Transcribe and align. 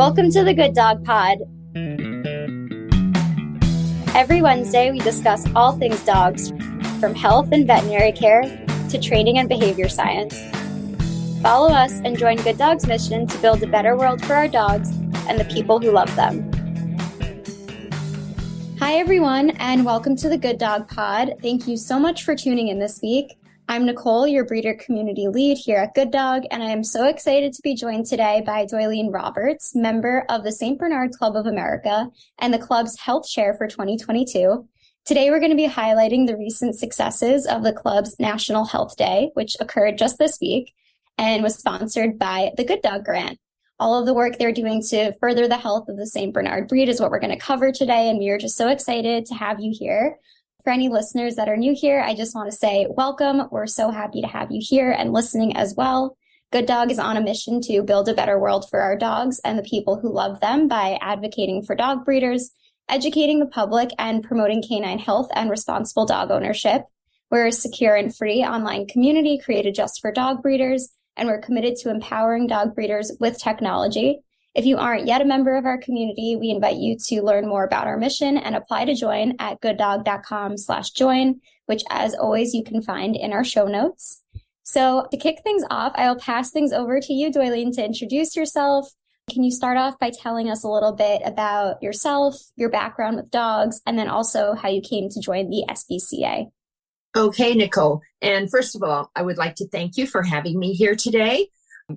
Welcome 0.00 0.30
to 0.30 0.42
the 0.44 0.54
Good 0.54 0.72
Dog 0.72 1.04
Pod. 1.04 1.40
Every 4.16 4.40
Wednesday, 4.40 4.90
we 4.90 4.98
discuss 4.98 5.44
all 5.54 5.72
things 5.72 6.02
dogs, 6.06 6.52
from 7.00 7.14
health 7.14 7.50
and 7.52 7.66
veterinary 7.66 8.12
care 8.12 8.40
to 8.88 8.98
training 8.98 9.36
and 9.36 9.46
behavior 9.46 9.90
science. 9.90 10.40
Follow 11.42 11.68
us 11.68 12.00
and 12.02 12.16
join 12.16 12.36
Good 12.36 12.56
Dog's 12.56 12.86
mission 12.86 13.26
to 13.26 13.38
build 13.42 13.62
a 13.62 13.66
better 13.66 13.94
world 13.94 14.24
for 14.24 14.32
our 14.32 14.48
dogs 14.48 14.88
and 15.28 15.38
the 15.38 15.46
people 15.52 15.78
who 15.78 15.90
love 15.90 16.16
them. 16.16 16.50
Hi, 18.78 18.94
everyone, 18.94 19.50
and 19.58 19.84
welcome 19.84 20.16
to 20.16 20.30
the 20.30 20.38
Good 20.38 20.56
Dog 20.56 20.88
Pod. 20.88 21.34
Thank 21.42 21.68
you 21.68 21.76
so 21.76 21.98
much 21.98 22.24
for 22.24 22.34
tuning 22.34 22.68
in 22.68 22.78
this 22.78 23.02
week. 23.02 23.36
I'm 23.70 23.86
Nicole, 23.86 24.26
your 24.26 24.44
breeder 24.44 24.74
community 24.74 25.28
lead 25.28 25.56
here 25.56 25.76
at 25.76 25.94
Good 25.94 26.10
Dog, 26.10 26.42
and 26.50 26.60
I 26.60 26.70
am 26.70 26.82
so 26.82 27.06
excited 27.06 27.52
to 27.52 27.62
be 27.62 27.76
joined 27.76 28.04
today 28.04 28.42
by 28.44 28.66
Doylene 28.66 29.14
Roberts, 29.14 29.76
member 29.76 30.26
of 30.28 30.42
the 30.42 30.50
St. 30.50 30.76
Bernard 30.76 31.12
Club 31.12 31.36
of 31.36 31.46
America 31.46 32.10
and 32.40 32.52
the 32.52 32.58
club's 32.58 32.98
health 32.98 33.28
chair 33.28 33.54
for 33.54 33.68
2022. 33.68 34.66
Today, 35.04 35.30
we're 35.30 35.38
going 35.38 35.52
to 35.52 35.56
be 35.56 35.68
highlighting 35.68 36.26
the 36.26 36.36
recent 36.36 36.74
successes 36.74 37.46
of 37.46 37.62
the 37.62 37.72
club's 37.72 38.18
National 38.18 38.64
Health 38.64 38.96
Day, 38.96 39.30
which 39.34 39.56
occurred 39.60 39.98
just 39.98 40.18
this 40.18 40.40
week 40.40 40.74
and 41.16 41.44
was 41.44 41.54
sponsored 41.54 42.18
by 42.18 42.50
the 42.56 42.64
Good 42.64 42.82
Dog 42.82 43.04
Grant. 43.04 43.38
All 43.78 44.00
of 44.00 44.04
the 44.04 44.14
work 44.14 44.36
they're 44.36 44.50
doing 44.50 44.82
to 44.88 45.12
further 45.20 45.46
the 45.46 45.56
health 45.56 45.88
of 45.88 45.96
the 45.96 46.08
St. 46.08 46.34
Bernard 46.34 46.66
breed 46.66 46.88
is 46.88 47.00
what 47.00 47.12
we're 47.12 47.20
going 47.20 47.30
to 47.30 47.38
cover 47.38 47.70
today, 47.70 48.10
and 48.10 48.18
we 48.18 48.30
are 48.30 48.38
just 48.38 48.56
so 48.56 48.66
excited 48.66 49.26
to 49.26 49.34
have 49.34 49.60
you 49.60 49.72
here. 49.72 50.18
For 50.70 50.74
any 50.74 50.88
listeners 50.88 51.34
that 51.34 51.48
are 51.48 51.56
new 51.56 51.74
here, 51.74 52.00
I 52.00 52.14
just 52.14 52.32
want 52.32 52.48
to 52.48 52.56
say 52.56 52.86
welcome. 52.88 53.48
We're 53.50 53.66
so 53.66 53.90
happy 53.90 54.20
to 54.20 54.28
have 54.28 54.52
you 54.52 54.60
here 54.62 54.92
and 54.92 55.12
listening 55.12 55.56
as 55.56 55.74
well. 55.74 56.16
Good 56.52 56.66
Dog 56.66 56.92
is 56.92 56.98
on 57.00 57.16
a 57.16 57.20
mission 57.20 57.60
to 57.62 57.82
build 57.82 58.08
a 58.08 58.14
better 58.14 58.38
world 58.38 58.70
for 58.70 58.80
our 58.80 58.96
dogs 58.96 59.40
and 59.44 59.58
the 59.58 59.64
people 59.64 59.98
who 59.98 60.14
love 60.14 60.38
them 60.38 60.68
by 60.68 60.96
advocating 61.00 61.64
for 61.64 61.74
dog 61.74 62.04
breeders, 62.04 62.52
educating 62.88 63.40
the 63.40 63.46
public, 63.46 63.90
and 63.98 64.22
promoting 64.22 64.62
canine 64.62 65.00
health 65.00 65.28
and 65.34 65.50
responsible 65.50 66.06
dog 66.06 66.30
ownership. 66.30 66.84
We're 67.32 67.48
a 67.48 67.52
secure 67.52 67.96
and 67.96 68.16
free 68.16 68.44
online 68.44 68.86
community 68.86 69.40
created 69.44 69.74
just 69.74 70.00
for 70.00 70.12
dog 70.12 70.40
breeders, 70.40 70.90
and 71.16 71.28
we're 71.28 71.40
committed 71.40 71.74
to 71.78 71.90
empowering 71.90 72.46
dog 72.46 72.76
breeders 72.76 73.10
with 73.18 73.42
technology. 73.42 74.20
If 74.54 74.66
you 74.66 74.78
aren't 74.78 75.06
yet 75.06 75.20
a 75.20 75.24
member 75.24 75.56
of 75.56 75.64
our 75.64 75.78
community, 75.78 76.34
we 76.34 76.50
invite 76.50 76.76
you 76.76 76.96
to 77.06 77.22
learn 77.22 77.46
more 77.46 77.64
about 77.64 77.86
our 77.86 77.96
mission 77.96 78.36
and 78.36 78.56
apply 78.56 78.86
to 78.86 78.96
join 78.96 79.36
at 79.38 79.60
gooddog.com 79.60 80.58
slash 80.58 80.90
join, 80.90 81.40
which 81.66 81.84
as 81.88 82.14
always 82.14 82.52
you 82.52 82.64
can 82.64 82.82
find 82.82 83.14
in 83.14 83.32
our 83.32 83.44
show 83.44 83.66
notes. 83.66 84.22
So 84.64 85.06
to 85.12 85.16
kick 85.16 85.42
things 85.44 85.62
off, 85.70 85.92
I 85.94 86.08
will 86.08 86.18
pass 86.18 86.50
things 86.50 86.72
over 86.72 87.00
to 87.00 87.12
you, 87.12 87.30
Doylene, 87.30 87.74
to 87.76 87.84
introduce 87.84 88.34
yourself. 88.34 88.90
Can 89.30 89.44
you 89.44 89.52
start 89.52 89.76
off 89.76 90.00
by 90.00 90.10
telling 90.10 90.50
us 90.50 90.64
a 90.64 90.68
little 90.68 90.92
bit 90.92 91.22
about 91.24 91.80
yourself, 91.80 92.36
your 92.56 92.70
background 92.70 93.16
with 93.16 93.30
dogs, 93.30 93.80
and 93.86 93.96
then 93.96 94.08
also 94.08 94.54
how 94.54 94.68
you 94.68 94.80
came 94.80 95.08
to 95.10 95.20
join 95.20 95.48
the 95.48 95.64
SBCA? 95.68 96.50
Okay, 97.16 97.54
Nicole. 97.54 98.00
And 98.20 98.50
first 98.50 98.74
of 98.74 98.82
all, 98.82 99.12
I 99.14 99.22
would 99.22 99.38
like 99.38 99.54
to 99.56 99.68
thank 99.68 99.96
you 99.96 100.08
for 100.08 100.22
having 100.22 100.58
me 100.58 100.72
here 100.72 100.96
today. 100.96 101.48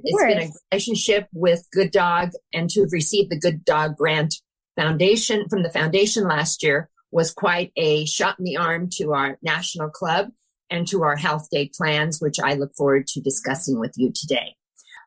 It's 0.04 0.24
been 0.24 0.50
a 0.50 0.52
relationship 0.72 1.28
with 1.34 1.68
Good 1.72 1.92
Dog 1.92 2.32
and 2.54 2.70
to 2.70 2.82
have 2.82 2.92
received 2.92 3.32
the 3.32 3.40
Good 3.40 3.66
Dog 3.66 3.98
Grant 3.98 4.36
Foundation 4.76 5.48
from 5.50 5.64
the 5.64 5.70
foundation 5.70 6.28
last 6.28 6.64
year 6.64 6.90
was 7.12 7.32
quite 7.32 7.72
a 7.78 8.06
shot 8.06 8.40
in 8.40 8.46
the 8.46 8.58
arm 8.58 8.90
to 8.94 9.14
our 9.14 9.38
national 9.44 9.90
club 9.90 10.30
and 10.70 10.88
to 10.88 11.04
our 11.04 11.16
health 11.16 11.48
day 11.52 11.70
plans, 11.76 12.20
which 12.20 12.40
I 12.40 12.56
look 12.56 12.74
forward 12.76 13.06
to 13.08 13.22
discussing 13.22 13.80
with 13.80 13.94
you 13.96 14.12
today. 14.14 14.56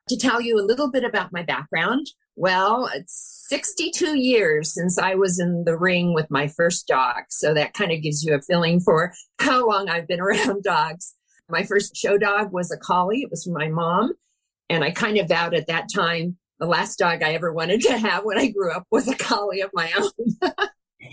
To 0.08 0.16
tell 0.16 0.40
you 0.40 0.56
a 0.56 0.62
little 0.62 0.88
bit 0.88 1.02
about 1.02 1.32
my 1.32 1.42
background, 1.42 2.06
well, 2.36 2.88
it's 2.94 3.46
62 3.48 4.16
years 4.16 4.72
since 4.72 4.98
I 4.98 5.16
was 5.16 5.40
in 5.40 5.64
the 5.64 5.76
ring 5.76 6.14
with 6.14 6.30
my 6.30 6.46
first 6.46 6.86
dog. 6.86 7.24
So 7.30 7.54
that 7.54 7.74
kind 7.74 7.90
of 7.90 8.02
gives 8.02 8.22
you 8.22 8.34
a 8.34 8.42
feeling 8.42 8.78
for 8.78 9.12
how 9.40 9.68
long 9.68 9.88
I've 9.88 10.06
been 10.06 10.20
around 10.20 10.62
dogs. 10.62 11.14
My 11.48 11.64
first 11.64 11.96
show 11.96 12.18
dog 12.18 12.52
was 12.52 12.70
a 12.70 12.76
collie. 12.76 13.22
It 13.22 13.30
was 13.30 13.44
from 13.44 13.54
my 13.54 13.68
mom. 13.68 14.12
And 14.68 14.82
I 14.82 14.90
kind 14.90 15.18
of 15.18 15.28
vowed 15.28 15.54
at 15.54 15.68
that 15.68 15.88
time 15.94 16.36
the 16.58 16.66
last 16.66 16.98
dog 16.98 17.22
I 17.22 17.34
ever 17.34 17.52
wanted 17.52 17.82
to 17.82 17.98
have 17.98 18.24
when 18.24 18.38
I 18.38 18.48
grew 18.48 18.72
up 18.72 18.84
was 18.90 19.08
a 19.08 19.16
collie 19.16 19.60
of 19.60 19.70
my 19.74 19.90
own. 19.96 20.52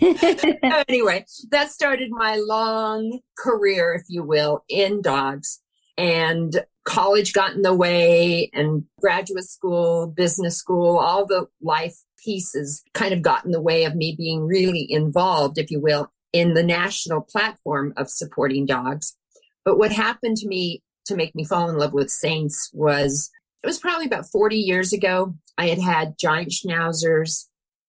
anyway, 0.88 1.24
that 1.50 1.70
started 1.70 2.10
my 2.10 2.36
long 2.36 3.20
career, 3.38 3.94
if 3.94 4.04
you 4.08 4.22
will, 4.22 4.64
in 4.68 5.02
dogs. 5.02 5.60
And 5.96 6.64
college 6.84 7.32
got 7.32 7.54
in 7.54 7.62
the 7.62 7.74
way, 7.74 8.50
and 8.52 8.84
graduate 9.00 9.44
school, 9.44 10.08
business 10.08 10.56
school, 10.56 10.98
all 10.98 11.26
the 11.26 11.46
life 11.62 11.96
pieces 12.24 12.82
kind 12.94 13.14
of 13.14 13.22
got 13.22 13.44
in 13.44 13.52
the 13.52 13.60
way 13.60 13.84
of 13.84 13.94
me 13.94 14.14
being 14.16 14.44
really 14.44 14.86
involved, 14.90 15.58
if 15.58 15.70
you 15.70 15.80
will, 15.80 16.10
in 16.32 16.54
the 16.54 16.64
national 16.64 17.20
platform 17.20 17.92
of 17.96 18.10
supporting 18.10 18.66
dogs. 18.66 19.16
But 19.64 19.78
what 19.78 19.92
happened 19.92 20.36
to 20.38 20.48
me 20.48 20.82
to 21.06 21.14
make 21.14 21.34
me 21.34 21.44
fall 21.44 21.70
in 21.70 21.78
love 21.78 21.92
with 21.92 22.10
Saints 22.10 22.70
was 22.72 23.30
it 23.64 23.66
was 23.66 23.78
probably 23.78 24.04
about 24.04 24.26
40 24.30 24.56
years 24.56 24.92
ago. 24.92 25.34
I 25.56 25.68
had 25.68 25.80
had 25.80 26.18
giant 26.18 26.50
schnauzers. 26.50 27.46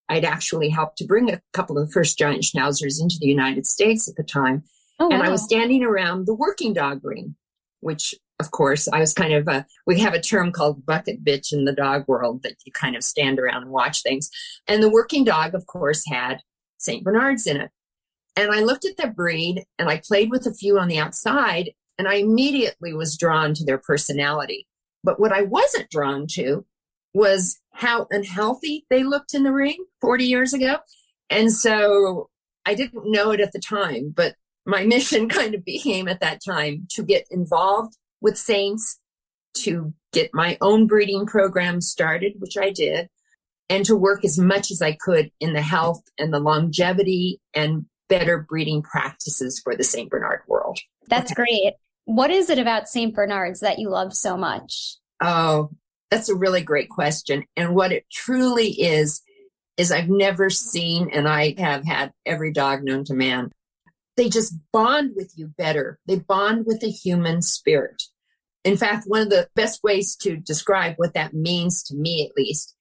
I'd 0.07 0.23
actually 0.23 0.69
helped 0.69 0.97
to 0.99 1.05
bring 1.05 1.29
a 1.29 1.41
couple 1.51 1.77
of 1.77 1.87
the 1.87 1.91
first 1.91 2.17
giant 2.17 2.43
schnauzers 2.43 3.01
into 3.01 3.17
the 3.19 3.27
United 3.27 3.65
States 3.65 4.07
at 4.07 4.15
the 4.15 4.23
time. 4.23 4.63
Oh, 5.01 5.09
and 5.09 5.19
wow. 5.19 5.25
I 5.25 5.29
was 5.29 5.43
standing 5.43 5.83
around 5.83 6.27
the 6.27 6.33
working 6.33 6.73
dog 6.73 7.03
ring, 7.03 7.35
which 7.81 8.15
of 8.39 8.51
course 8.51 8.87
I 8.87 8.99
was 8.99 9.13
kind 9.13 9.33
of 9.33 9.49
a, 9.49 9.65
we 9.85 9.99
have 9.99 10.13
a 10.13 10.21
term 10.21 10.53
called 10.53 10.85
bucket 10.85 11.25
bitch 11.25 11.51
in 11.51 11.65
the 11.65 11.73
dog 11.73 12.05
world 12.07 12.43
that 12.43 12.55
you 12.65 12.71
kind 12.71 12.95
of 12.95 13.03
stand 13.03 13.37
around 13.37 13.63
and 13.63 13.71
watch 13.71 14.01
things. 14.01 14.29
And 14.69 14.81
the 14.81 14.89
working 14.89 15.25
dog, 15.25 15.55
of 15.55 15.65
course, 15.65 16.05
had 16.07 16.39
St. 16.77 17.03
Bernards 17.03 17.47
in 17.47 17.57
it. 17.57 17.71
And 18.37 18.53
I 18.53 18.61
looked 18.61 18.85
at 18.85 18.95
the 18.95 19.07
breed 19.07 19.65
and 19.77 19.89
I 19.89 20.01
played 20.05 20.31
with 20.31 20.45
a 20.45 20.53
few 20.53 20.79
on 20.79 20.87
the 20.87 20.99
outside 20.99 21.71
and 21.97 22.07
I 22.07 22.15
immediately 22.15 22.93
was 22.93 23.17
drawn 23.17 23.53
to 23.55 23.65
their 23.65 23.77
personality. 23.77 24.67
But 25.05 25.19
what 25.19 25.31
I 25.31 25.43
wasn't 25.43 25.89
drawn 25.89 26.25
to 26.31 26.66
was 27.13 27.59
how 27.71 28.07
unhealthy 28.09 28.85
they 28.89 29.03
looked 29.03 29.33
in 29.33 29.43
the 29.43 29.53
ring 29.53 29.85
40 30.01 30.25
years 30.25 30.53
ago. 30.53 30.77
And 31.29 31.51
so 31.53 32.29
I 32.66 32.75
didn't 32.75 33.09
know 33.09 33.31
it 33.31 33.39
at 33.39 33.53
the 33.53 33.59
time, 33.59 34.11
but 34.13 34.35
my 34.66 34.83
mission 34.85 35.29
kind 35.29 35.55
of 35.55 35.63
became 35.63 36.07
at 36.07 36.19
that 36.19 36.41
time 36.45 36.88
to 36.91 37.03
get 37.03 37.25
involved 37.31 37.95
with 38.19 38.38
Saints, 38.38 38.99
to 39.57 39.93
get 40.11 40.33
my 40.33 40.57
own 40.59 40.88
breeding 40.88 41.25
program 41.25 41.79
started, 41.79 42.33
which 42.39 42.57
I 42.57 42.72
did, 42.72 43.09
and 43.69 43.85
to 43.85 43.95
work 43.95 44.25
as 44.25 44.37
much 44.37 44.72
as 44.72 44.81
I 44.81 44.93
could 44.93 45.31
in 45.39 45.53
the 45.53 45.61
health 45.61 46.03
and 46.17 46.33
the 46.33 46.39
longevity 46.39 47.39
and 47.53 47.85
better 48.09 48.45
breeding 48.47 48.81
practices 48.81 49.59
for 49.63 49.75
the 49.75 49.83
St. 49.83 50.09
Bernard 50.09 50.41
world. 50.47 50.79
That's 51.07 51.33
great. 51.33 51.73
What 52.05 52.31
is 52.31 52.49
it 52.49 52.59
about 52.59 52.88
St. 52.88 53.13
Bernard's 53.13 53.59
that 53.59 53.79
you 53.79 53.89
love 53.89 54.16
so 54.16 54.38
much? 54.38 54.97
Oh, 55.21 55.71
that's 56.11 56.29
a 56.29 56.35
really 56.35 56.61
great 56.61 56.89
question. 56.89 57.45
And 57.55 57.75
what 57.75 57.91
it 57.91 58.05
truly 58.11 58.69
is, 58.69 59.21
is 59.77 59.91
I've 59.91 60.09
never 60.09 60.49
seen, 60.49 61.09
and 61.11 61.27
I 61.27 61.55
have 61.57 61.85
had 61.85 62.13
every 62.25 62.53
dog 62.53 62.83
known 62.83 63.03
to 63.05 63.13
man. 63.13 63.51
They 64.16 64.29
just 64.29 64.55
bond 64.71 65.11
with 65.16 65.33
you 65.35 65.47
better. 65.57 65.99
They 66.05 66.19
bond 66.19 66.66
with 66.66 66.79
the 66.79 66.89
human 66.89 67.41
spirit. 67.41 68.03
In 68.63 68.77
fact, 68.77 69.03
one 69.07 69.22
of 69.22 69.29
the 69.29 69.49
best 69.55 69.83
ways 69.83 70.16
to 70.17 70.37
describe 70.37 70.93
what 70.97 71.13
that 71.13 71.33
means 71.33 71.83
to 71.83 71.95
me, 71.95 72.25
at 72.25 72.37
least, 72.37 72.75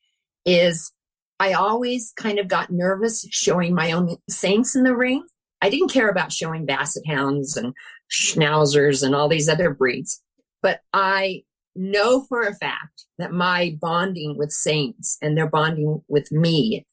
is 0.45 0.93
I 1.41 1.55
always 1.55 2.13
kind 2.17 2.39
of 2.39 2.47
got 2.47 2.71
nervous 2.71 3.27
showing 3.31 3.75
my 3.75 3.93
own 3.93 4.17
saints 4.29 4.77
in 4.77 4.85
the 4.85 4.95
ring. 4.95 5.25
I 5.61 5.71
didn't 5.71 5.93
care 5.93 6.09
about 6.09 6.33
showing 6.33 6.67
basset 6.67 7.05
hounds 7.07 7.57
and 7.57 7.75
schnauzers 8.11 9.03
and 9.03 9.15
all 9.15 9.29
these 9.29 9.49
other 9.49 9.71
breeds. 9.71 10.23
But 10.63 10.81
I 10.93 11.45
know 11.75 12.23
for 12.23 12.43
a 12.43 12.55
fact 12.55 13.05
that 13.19 13.33
my 13.33 13.77
bonding 13.81 14.37
with 14.37 14.51
saints 14.53 15.19
and 15.23 15.37
their 15.37 15.49
bonding 15.49 16.03
with 16.09 16.31
me 16.31 16.87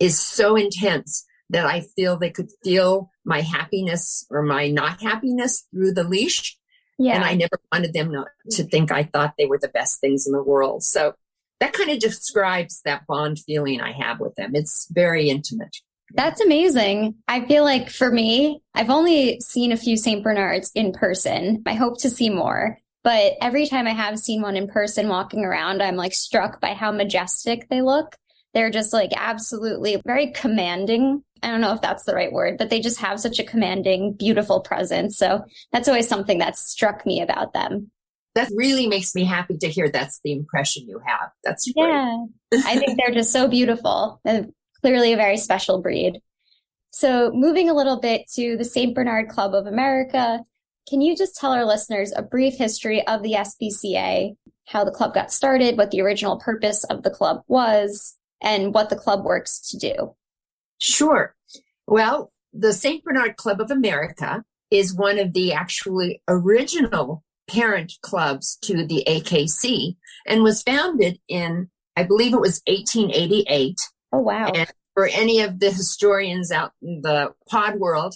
is 0.00 0.18
so 0.18 0.56
intense 0.56 1.24
that 1.50 1.66
I 1.66 1.82
feel 1.94 2.16
they 2.16 2.30
could 2.30 2.50
feel 2.62 3.10
my 3.24 3.40
happiness 3.40 4.26
or 4.30 4.42
my 4.42 4.68
not 4.68 5.00
happiness 5.02 5.66
through 5.70 5.92
the 5.92 6.04
leash. 6.04 6.58
Yeah. 6.98 7.14
And 7.14 7.24
I 7.24 7.34
never 7.34 7.60
wanted 7.72 7.92
them 7.92 8.12
not 8.12 8.28
to 8.52 8.64
think 8.64 8.90
I 8.92 9.04
thought 9.04 9.34
they 9.36 9.46
were 9.46 9.58
the 9.58 9.68
best 9.68 10.00
things 10.00 10.26
in 10.26 10.32
the 10.32 10.42
world. 10.42 10.82
So 10.82 11.14
that 11.60 11.72
kind 11.72 11.90
of 11.90 11.98
describes 11.98 12.80
that 12.84 13.06
bond 13.06 13.38
feeling 13.40 13.80
I 13.80 13.92
have 13.92 14.20
with 14.20 14.34
them. 14.36 14.52
It's 14.54 14.88
very 14.90 15.28
intimate. 15.28 15.76
That's 16.12 16.40
amazing. 16.40 17.16
I 17.26 17.44
feel 17.46 17.64
like 17.64 17.90
for 17.90 18.10
me, 18.10 18.62
I've 18.74 18.90
only 18.90 19.40
seen 19.40 19.72
a 19.72 19.76
few 19.76 19.96
St. 19.96 20.22
Bernards 20.22 20.70
in 20.74 20.92
person. 20.92 21.62
I 21.66 21.74
hope 21.74 21.98
to 22.00 22.10
see 22.10 22.30
more. 22.30 22.78
But 23.02 23.34
every 23.42 23.66
time 23.66 23.86
I 23.86 23.92
have 23.92 24.18
seen 24.18 24.40
one 24.40 24.56
in 24.56 24.68
person 24.68 25.08
walking 25.08 25.44
around, 25.44 25.82
I'm 25.82 25.96
like 25.96 26.14
struck 26.14 26.60
by 26.60 26.74
how 26.74 26.90
majestic 26.92 27.68
they 27.68 27.82
look. 27.82 28.16
They're 28.54 28.70
just 28.70 28.92
like 28.92 29.10
absolutely 29.16 30.00
very 30.06 30.30
commanding. 30.30 31.22
I 31.42 31.50
don't 31.50 31.60
know 31.60 31.74
if 31.74 31.80
that's 31.82 32.04
the 32.04 32.14
right 32.14 32.32
word, 32.32 32.56
but 32.56 32.70
they 32.70 32.80
just 32.80 33.00
have 33.00 33.20
such 33.20 33.38
a 33.38 33.44
commanding, 33.44 34.14
beautiful 34.14 34.60
presence. 34.60 35.18
So 35.18 35.44
that's 35.72 35.88
always 35.88 36.08
something 36.08 36.38
that's 36.38 36.60
struck 36.60 37.04
me 37.04 37.20
about 37.20 37.52
them. 37.52 37.90
that 38.34 38.50
really 38.54 38.86
makes 38.86 39.14
me 39.14 39.24
happy 39.24 39.56
to 39.58 39.68
hear 39.68 39.88
that's 39.88 40.20
the 40.24 40.32
impression 40.32 40.88
you 40.88 41.00
have. 41.06 41.30
That's 41.44 41.70
great. 41.72 41.88
Yeah. 41.88 42.24
I 42.52 42.78
think 42.78 42.98
they're 42.98 43.14
just 43.14 43.32
so 43.32 43.48
beautiful 43.48 44.20
and 44.24 44.52
clearly 44.84 45.14
a 45.14 45.16
very 45.16 45.38
special 45.38 45.80
breed. 45.80 46.20
So, 46.90 47.32
moving 47.32 47.70
a 47.70 47.74
little 47.74 47.98
bit 47.98 48.28
to 48.34 48.58
the 48.58 48.66
St. 48.66 48.94
Bernard 48.94 49.30
Club 49.30 49.54
of 49.54 49.66
America, 49.66 50.40
can 50.86 51.00
you 51.00 51.16
just 51.16 51.36
tell 51.36 51.52
our 51.52 51.64
listeners 51.64 52.12
a 52.14 52.20
brief 52.20 52.58
history 52.58 53.04
of 53.06 53.22
the 53.22 53.32
SBCA, 53.32 54.36
how 54.66 54.84
the 54.84 54.90
club 54.90 55.14
got 55.14 55.32
started, 55.32 55.78
what 55.78 55.90
the 55.90 56.02
original 56.02 56.38
purpose 56.38 56.84
of 56.84 57.02
the 57.02 57.08
club 57.08 57.42
was, 57.48 58.14
and 58.42 58.74
what 58.74 58.90
the 58.90 58.96
club 58.96 59.24
works 59.24 59.58
to 59.70 59.78
do? 59.78 60.14
Sure. 60.78 61.34
Well, 61.86 62.30
the 62.52 62.74
St. 62.74 63.02
Bernard 63.02 63.38
Club 63.38 63.62
of 63.62 63.70
America 63.70 64.44
is 64.70 64.94
one 64.94 65.18
of 65.18 65.32
the 65.32 65.54
actually 65.54 66.20
original 66.28 67.24
parent 67.48 67.94
clubs 68.02 68.58
to 68.64 68.86
the 68.86 69.02
AKC 69.08 69.96
and 70.26 70.42
was 70.42 70.62
founded 70.62 71.18
in, 71.26 71.70
I 71.96 72.02
believe 72.02 72.34
it 72.34 72.40
was 72.40 72.60
1888. 72.66 73.78
Oh, 74.14 74.20
wow. 74.20 74.46
And 74.54 74.70
for 74.94 75.08
any 75.08 75.40
of 75.40 75.58
the 75.58 75.72
historians 75.72 76.52
out 76.52 76.70
in 76.80 77.02
the 77.02 77.32
pod 77.48 77.80
world, 77.80 78.14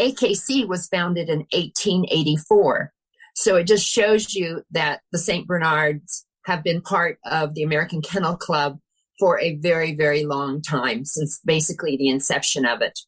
AKC 0.00 0.66
was 0.66 0.88
founded 0.88 1.28
in 1.28 1.40
1884. 1.52 2.92
So 3.34 3.56
it 3.56 3.64
just 3.64 3.86
shows 3.86 4.34
you 4.34 4.62
that 4.70 5.00
the 5.12 5.18
St. 5.18 5.46
Bernards 5.46 6.24
have 6.46 6.64
been 6.64 6.80
part 6.80 7.18
of 7.26 7.54
the 7.54 7.62
American 7.62 8.00
Kennel 8.00 8.36
Club 8.36 8.78
for 9.18 9.38
a 9.38 9.56
very, 9.56 9.94
very 9.94 10.24
long 10.24 10.62
time, 10.62 11.04
since 11.04 11.40
basically 11.44 11.96
the 11.98 12.08
inception 12.08 12.64
of 12.64 12.80
it. 12.80 12.98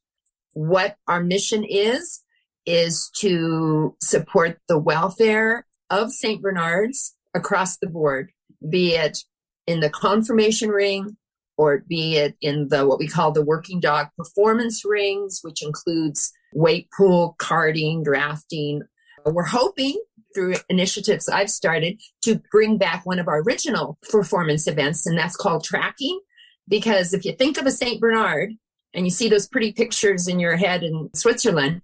What 0.52 0.96
our 1.08 1.22
mission 1.22 1.64
is, 1.64 2.22
is 2.66 3.10
to 3.16 3.96
support 4.02 4.58
the 4.68 4.78
welfare 4.78 5.66
of 5.88 6.12
St. 6.12 6.42
Bernards 6.42 7.14
across 7.34 7.78
the 7.78 7.86
board, 7.86 8.30
be 8.68 8.94
it 8.94 9.18
in 9.66 9.80
the 9.80 9.90
conformation 9.90 10.68
ring 10.68 11.16
or 11.56 11.84
be 11.88 12.16
it 12.16 12.36
in 12.40 12.68
the 12.68 12.86
what 12.86 12.98
we 12.98 13.08
call 13.08 13.32
the 13.32 13.44
working 13.44 13.80
dog 13.80 14.08
performance 14.16 14.82
rings, 14.84 15.40
which 15.42 15.62
includes 15.62 16.32
weight 16.52 16.88
pull, 16.96 17.34
carting, 17.38 18.02
drafting. 18.02 18.82
We're 19.24 19.44
hoping 19.44 20.00
through 20.34 20.56
initiatives 20.68 21.28
I've 21.28 21.50
started 21.50 22.00
to 22.22 22.40
bring 22.50 22.76
back 22.76 23.06
one 23.06 23.18
of 23.18 23.26
our 23.26 23.40
original 23.42 23.98
performance 24.10 24.66
events, 24.66 25.06
and 25.06 25.18
that's 25.18 25.36
called 25.36 25.64
tracking. 25.64 26.20
Because 26.68 27.14
if 27.14 27.24
you 27.24 27.32
think 27.32 27.58
of 27.58 27.66
a 27.66 27.70
St. 27.70 28.00
Bernard 28.00 28.52
and 28.92 29.06
you 29.06 29.10
see 29.10 29.28
those 29.28 29.48
pretty 29.48 29.72
pictures 29.72 30.28
in 30.28 30.40
your 30.40 30.56
head 30.56 30.82
in 30.82 31.10
Switzerland, 31.14 31.80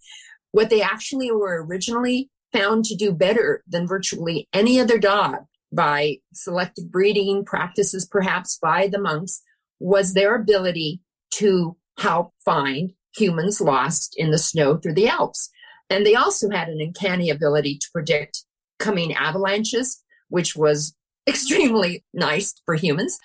what 0.50 0.70
they 0.70 0.82
actually 0.82 1.30
were 1.30 1.64
originally 1.64 2.30
found 2.52 2.84
to 2.84 2.96
do 2.96 3.12
better 3.12 3.62
than 3.66 3.86
virtually 3.86 4.48
any 4.52 4.78
other 4.78 4.98
dog 4.98 5.44
by 5.72 6.18
selective 6.34 6.90
breeding 6.90 7.44
practices, 7.44 8.06
perhaps 8.06 8.58
by 8.60 8.86
the 8.88 9.00
monks, 9.00 9.42
was 9.82 10.14
their 10.14 10.34
ability 10.34 11.00
to 11.32 11.76
help 11.98 12.32
find 12.44 12.92
humans 13.14 13.60
lost 13.60 14.14
in 14.16 14.30
the 14.30 14.38
snow 14.38 14.76
through 14.76 14.94
the 14.94 15.08
Alps. 15.08 15.50
And 15.90 16.06
they 16.06 16.14
also 16.14 16.48
had 16.50 16.68
an 16.68 16.80
uncanny 16.80 17.28
ability 17.30 17.78
to 17.78 17.88
predict 17.92 18.44
coming 18.78 19.12
avalanches, 19.14 20.02
which 20.28 20.56
was 20.56 20.94
extremely 21.28 22.04
nice 22.14 22.54
for 22.64 22.74
humans. 22.74 23.18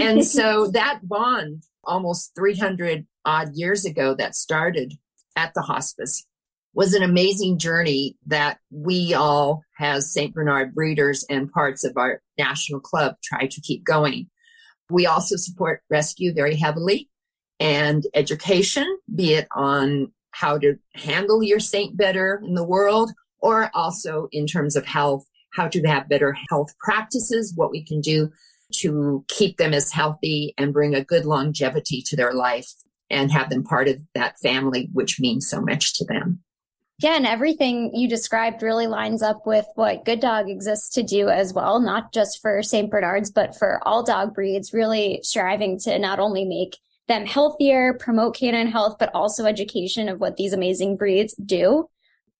And 0.00 0.24
so 0.24 0.66
that 0.72 1.00
bond 1.02 1.62
almost 1.84 2.32
300 2.36 3.06
odd 3.24 3.50
years 3.54 3.84
ago 3.84 4.14
that 4.14 4.34
started 4.34 4.94
at 5.36 5.54
the 5.54 5.62
hospice 5.62 6.26
was 6.74 6.94
an 6.94 7.02
amazing 7.02 7.58
journey 7.58 8.16
that 8.26 8.58
we 8.70 9.14
all 9.14 9.62
as 9.80 10.12
St. 10.12 10.34
Bernard 10.34 10.74
breeders 10.74 11.24
and 11.30 11.50
parts 11.50 11.84
of 11.84 11.96
our 11.96 12.20
national 12.36 12.80
club 12.80 13.16
try 13.22 13.46
to 13.46 13.60
keep 13.60 13.84
going. 13.84 14.28
We 14.90 15.06
also 15.06 15.36
support 15.36 15.82
rescue 15.90 16.32
very 16.32 16.56
heavily 16.56 17.10
and 17.60 18.06
education, 18.14 18.98
be 19.14 19.34
it 19.34 19.48
on 19.52 20.12
how 20.30 20.58
to 20.58 20.76
handle 20.94 21.42
your 21.42 21.60
saint 21.60 21.96
better 21.96 22.40
in 22.44 22.54
the 22.54 22.64
world, 22.64 23.12
or 23.40 23.70
also 23.74 24.28
in 24.32 24.46
terms 24.46 24.76
of 24.76 24.86
health, 24.86 25.26
how 25.52 25.68
to 25.68 25.82
have 25.82 26.08
better 26.08 26.36
health 26.48 26.74
practices, 26.78 27.52
what 27.56 27.70
we 27.70 27.84
can 27.84 28.00
do 28.00 28.30
to 28.72 29.24
keep 29.28 29.56
them 29.56 29.72
as 29.72 29.92
healthy 29.92 30.54
and 30.58 30.72
bring 30.72 30.94
a 30.94 31.04
good 31.04 31.24
longevity 31.24 32.02
to 32.02 32.16
their 32.16 32.32
life 32.32 32.70
and 33.10 33.32
have 33.32 33.48
them 33.50 33.64
part 33.64 33.88
of 33.88 34.00
that 34.14 34.38
family, 34.38 34.88
which 34.92 35.18
means 35.18 35.48
so 35.48 35.60
much 35.60 35.94
to 35.94 36.04
them. 36.04 36.40
And 37.04 37.26
everything 37.26 37.94
you 37.94 38.08
described 38.08 38.62
really 38.62 38.88
lines 38.88 39.22
up 39.22 39.46
with 39.46 39.66
what 39.76 40.04
Good 40.04 40.20
Dog 40.20 40.48
exists 40.48 40.90
to 40.94 41.04
do 41.04 41.28
as 41.28 41.52
well, 41.52 41.78
not 41.78 42.12
just 42.12 42.42
for 42.42 42.60
St. 42.62 42.90
Bernards, 42.90 43.30
but 43.30 43.56
for 43.56 43.80
all 43.86 44.02
dog 44.02 44.34
breeds, 44.34 44.72
really 44.72 45.20
striving 45.22 45.78
to 45.80 45.96
not 45.98 46.18
only 46.18 46.44
make 46.44 46.76
them 47.06 47.24
healthier, 47.24 47.94
promote 47.94 48.36
canine 48.36 48.66
health, 48.66 48.96
but 48.98 49.14
also 49.14 49.46
education 49.46 50.08
of 50.08 50.18
what 50.18 50.36
these 50.36 50.52
amazing 50.52 50.96
breeds 50.96 51.34
do. 51.34 51.88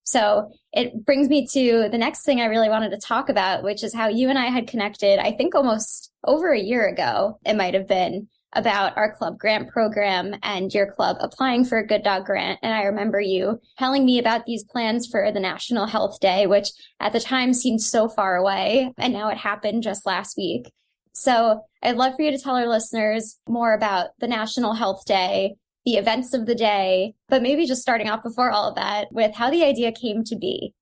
So 0.02 0.50
it 0.72 1.04
brings 1.04 1.28
me 1.28 1.46
to 1.48 1.88
the 1.90 1.98
next 1.98 2.24
thing 2.24 2.40
I 2.40 2.46
really 2.46 2.68
wanted 2.68 2.90
to 2.90 2.98
talk 2.98 3.28
about, 3.28 3.62
which 3.62 3.84
is 3.84 3.94
how 3.94 4.08
you 4.08 4.28
and 4.28 4.38
I 4.38 4.46
had 4.46 4.66
connected, 4.66 5.18
I 5.18 5.32
think 5.32 5.54
almost 5.54 6.10
over 6.24 6.50
a 6.50 6.60
year 6.60 6.86
ago, 6.88 7.38
it 7.46 7.54
might 7.54 7.74
have 7.74 7.86
been 7.86 8.28
about 8.54 8.96
our 8.96 9.14
club 9.14 9.38
grant 9.38 9.68
program 9.68 10.34
and 10.42 10.72
your 10.72 10.90
club 10.92 11.16
applying 11.20 11.64
for 11.64 11.78
a 11.78 11.86
good 11.86 12.02
dog 12.02 12.24
grant. 12.24 12.58
And 12.62 12.72
I 12.72 12.82
remember 12.82 13.20
you 13.20 13.60
telling 13.78 14.04
me 14.04 14.18
about 14.18 14.46
these 14.46 14.64
plans 14.64 15.06
for 15.06 15.30
the 15.30 15.40
National 15.40 15.86
Health 15.86 16.18
Day, 16.20 16.46
which 16.46 16.70
at 17.00 17.12
the 17.12 17.20
time 17.20 17.52
seemed 17.52 17.82
so 17.82 18.08
far 18.08 18.36
away. 18.36 18.92
And 18.96 19.12
now 19.12 19.28
it 19.28 19.36
happened 19.36 19.82
just 19.82 20.06
last 20.06 20.36
week. 20.36 20.72
So 21.12 21.62
I'd 21.82 21.96
love 21.96 22.14
for 22.16 22.22
you 22.22 22.30
to 22.30 22.38
tell 22.38 22.56
our 22.56 22.68
listeners 22.68 23.38
more 23.48 23.74
about 23.74 24.10
the 24.18 24.28
National 24.28 24.72
Health 24.72 25.04
Day, 25.04 25.56
the 25.84 25.94
events 25.94 26.32
of 26.32 26.46
the 26.46 26.54
day, 26.54 27.14
but 27.28 27.42
maybe 27.42 27.66
just 27.66 27.82
starting 27.82 28.08
off 28.08 28.22
before 28.22 28.50
all 28.50 28.68
of 28.68 28.76
that 28.76 29.08
with 29.10 29.34
how 29.34 29.50
the 29.50 29.64
idea 29.64 29.92
came 29.92 30.22
to 30.24 30.36
be. 30.36 30.74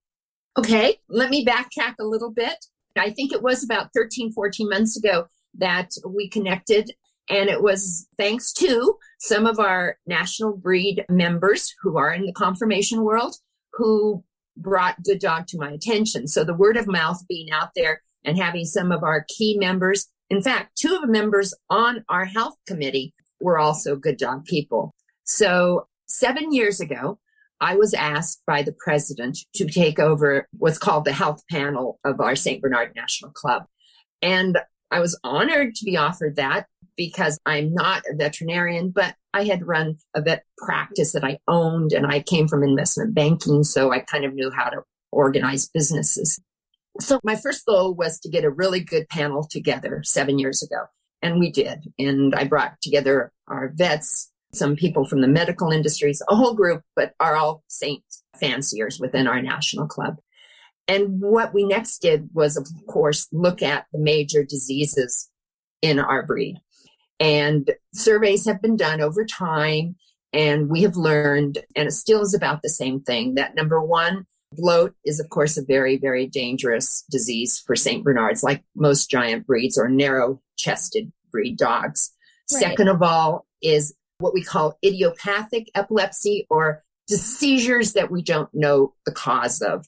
Okay, 0.58 0.98
let 1.08 1.30
me 1.30 1.44
backtrack 1.44 1.94
a 1.98 2.04
little 2.04 2.30
bit. 2.30 2.66
I 2.96 3.10
think 3.10 3.32
it 3.32 3.42
was 3.42 3.62
about 3.62 3.90
13, 3.94 4.32
14 4.32 4.68
months 4.68 4.96
ago 4.96 5.26
that 5.58 5.90
we 6.06 6.28
connected 6.28 6.92
and 7.28 7.48
it 7.48 7.62
was 7.62 8.06
thanks 8.18 8.52
to 8.54 8.96
some 9.18 9.46
of 9.46 9.58
our 9.58 9.98
national 10.06 10.56
breed 10.56 11.04
members 11.08 11.74
who 11.82 11.98
are 11.98 12.12
in 12.12 12.24
the 12.24 12.32
conformation 12.32 13.02
world 13.02 13.36
who 13.72 14.22
brought 14.56 15.02
Good 15.02 15.18
Dog 15.18 15.46
to 15.48 15.58
my 15.58 15.70
attention. 15.70 16.28
So 16.28 16.44
the 16.44 16.54
word 16.54 16.76
of 16.76 16.86
mouth 16.86 17.22
being 17.28 17.50
out 17.50 17.70
there 17.74 18.02
and 18.24 18.38
having 18.38 18.64
some 18.64 18.90
of 18.90 19.02
our 19.02 19.24
key 19.28 19.56
members, 19.58 20.06
in 20.30 20.42
fact, 20.42 20.76
two 20.76 20.94
of 20.94 21.02
the 21.02 21.08
members 21.08 21.52
on 21.68 22.04
our 22.08 22.24
health 22.24 22.54
committee 22.66 23.14
were 23.40 23.58
also 23.58 23.96
Good 23.96 24.16
Dog 24.16 24.44
people. 24.44 24.94
So 25.24 25.88
seven 26.06 26.52
years 26.52 26.80
ago, 26.80 27.18
I 27.60 27.76
was 27.76 27.94
asked 27.94 28.42
by 28.46 28.62
the 28.62 28.74
president 28.84 29.38
to 29.54 29.66
take 29.66 29.98
over 29.98 30.46
what's 30.52 30.78
called 30.78 31.04
the 31.04 31.12
health 31.12 31.42
panel 31.50 31.98
of 32.04 32.20
our 32.20 32.36
St. 32.36 32.60
Bernard 32.60 32.92
National 32.94 33.30
Club. 33.30 33.64
And 34.22 34.58
I 34.90 35.00
was 35.00 35.18
honored 35.24 35.74
to 35.74 35.84
be 35.84 35.96
offered 35.96 36.36
that 36.36 36.66
because 36.96 37.38
I'm 37.46 37.74
not 37.74 38.02
a 38.10 38.16
veterinarian, 38.16 38.90
but 38.90 39.14
I 39.34 39.44
had 39.44 39.66
run 39.66 39.96
a 40.14 40.22
vet 40.22 40.44
practice 40.58 41.12
that 41.12 41.24
I 41.24 41.38
owned 41.46 41.92
and 41.92 42.06
I 42.06 42.20
came 42.20 42.48
from 42.48 42.62
investment 42.62 43.14
banking. 43.14 43.64
So 43.64 43.92
I 43.92 44.00
kind 44.00 44.24
of 44.24 44.34
knew 44.34 44.50
how 44.50 44.70
to 44.70 44.82
organize 45.12 45.68
businesses. 45.68 46.40
So 47.00 47.20
my 47.22 47.36
first 47.36 47.66
goal 47.66 47.94
was 47.94 48.18
to 48.20 48.30
get 48.30 48.44
a 48.44 48.50
really 48.50 48.80
good 48.80 49.08
panel 49.08 49.46
together 49.46 50.02
seven 50.04 50.38
years 50.38 50.62
ago. 50.62 50.86
And 51.22 51.38
we 51.38 51.50
did. 51.50 51.92
And 51.98 52.34
I 52.34 52.44
brought 52.44 52.80
together 52.80 53.32
our 53.48 53.72
vets, 53.74 54.30
some 54.52 54.76
people 54.76 55.06
from 55.06 55.20
the 55.20 55.28
medical 55.28 55.70
industries, 55.70 56.22
a 56.28 56.36
whole 56.36 56.54
group, 56.54 56.82
but 56.94 57.12
are 57.20 57.36
all 57.36 57.62
saint 57.68 58.02
fanciers 58.40 58.98
within 59.00 59.26
our 59.26 59.42
national 59.42 59.86
club. 59.86 60.16
And 60.88 61.20
what 61.20 61.52
we 61.52 61.64
next 61.64 61.98
did 61.98 62.30
was, 62.32 62.56
of 62.56 62.68
course, 62.86 63.26
look 63.32 63.60
at 63.60 63.86
the 63.92 63.98
major 63.98 64.44
diseases 64.44 65.28
in 65.82 65.98
our 65.98 66.22
breed. 66.24 66.58
And 67.18 67.70
surveys 67.94 68.46
have 68.46 68.60
been 68.60 68.76
done 68.76 69.00
over 69.00 69.24
time, 69.24 69.96
and 70.32 70.68
we 70.68 70.82
have 70.82 70.96
learned, 70.96 71.58
and 71.74 71.88
it 71.88 71.92
still 71.92 72.20
is 72.20 72.34
about 72.34 72.62
the 72.62 72.68
same 72.68 73.00
thing, 73.00 73.36
that 73.36 73.54
number 73.54 73.80
one, 73.80 74.26
bloat 74.52 74.94
is, 75.04 75.18
of 75.20 75.28
course, 75.28 75.56
a 75.56 75.64
very, 75.64 75.96
very 75.96 76.26
dangerous 76.26 77.04
disease 77.10 77.62
for 77.66 77.74
St. 77.74 78.04
Bernards, 78.04 78.42
like 78.42 78.64
most 78.74 79.10
giant 79.10 79.46
breeds 79.46 79.78
or 79.78 79.88
narrow 79.88 80.40
chested 80.56 81.12
breed 81.30 81.56
dogs. 81.56 82.12
Right. 82.52 82.60
Second 82.60 82.88
of 82.88 83.02
all, 83.02 83.46
is 83.62 83.94
what 84.18 84.34
we 84.34 84.42
call 84.42 84.78
idiopathic 84.84 85.70
epilepsy 85.74 86.46
or 86.50 86.82
seizures 87.08 87.92
that 87.94 88.10
we 88.10 88.22
don't 88.22 88.52
know 88.52 88.94
the 89.04 89.12
cause 89.12 89.62
of. 89.62 89.86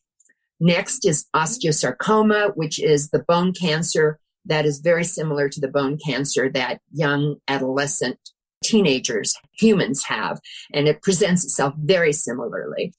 Next 0.60 1.06
is 1.06 1.26
osteosarcoma, 1.34 2.56
which 2.56 2.80
is 2.80 3.10
the 3.10 3.20
bone 3.20 3.52
cancer 3.52 4.18
that 4.46 4.66
is 4.66 4.80
very 4.80 5.04
similar 5.04 5.48
to 5.48 5.60
the 5.60 5.68
bone 5.68 5.98
cancer 6.04 6.48
that 6.50 6.80
young 6.92 7.36
adolescent 7.48 8.18
teenagers, 8.64 9.34
humans 9.52 10.04
have, 10.04 10.40
and 10.72 10.88
it 10.88 11.02
presents 11.02 11.44
itself 11.44 11.74
very 11.78 12.12
similarly. 12.12 12.92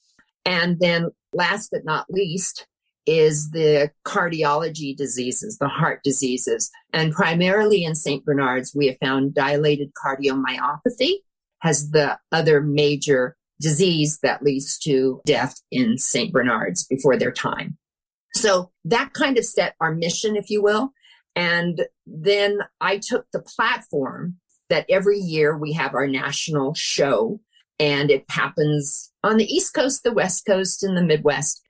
And 0.46 0.80
then 0.80 1.10
last 1.34 1.70
but 1.72 1.84
not 1.84 2.06
least 2.10 2.66
is 3.06 3.52
the 3.52 3.92
cardiology 4.06 4.96
diseases, 4.96 5.58
the 5.58 5.68
heart 5.68 6.02
diseases. 6.04 6.70
And 6.94 7.12
primarily 7.12 7.84
in 7.84 7.96
St. 7.96 8.24
Bernard's, 8.24 8.74
we 8.76 8.88
have 8.88 8.98
found 9.02 9.34
dilated 9.34 9.92
cardiomyopathy 9.94 11.16
has 11.62 11.92
the 11.92 12.18
other 12.32 12.62
major 12.62 13.36
disease 13.60 14.20
that 14.24 14.44
leads 14.44 14.78
to 14.80 15.22
death 15.26 15.56
in 15.72 15.98
St. 15.98 16.32
Bernard's 16.32 16.86
before 16.86 17.18
their 17.18 17.32
time. 17.32 17.78
So 18.34 18.72
that 18.86 19.14
kind 19.14 19.38
of 19.38 19.46
set 19.46 19.76
our 19.82 19.94
mission, 19.94 20.36
if 20.36 20.50
you 20.50 20.62
will. 20.62 20.94
And 21.36 21.86
then 22.06 22.60
I 22.82 22.98
took 22.98 23.26
the 23.32 23.42
platform 23.42 24.38
that 24.70 24.86
every 24.90 25.20
year 25.20 25.58
we 25.58 25.74
have 25.74 25.94
our 25.94 26.08
national 26.08 26.74
show 26.76 27.40
and 27.80 28.12
it 28.12 28.26
happens 28.30 29.12
on 29.24 29.38
the 29.38 29.46
East 29.46 29.74
Coast, 29.74 30.04
the 30.04 30.12
West 30.12 30.46
Coast, 30.46 30.84
and 30.84 30.98
the 30.98 31.02
Midwest. 31.02 31.62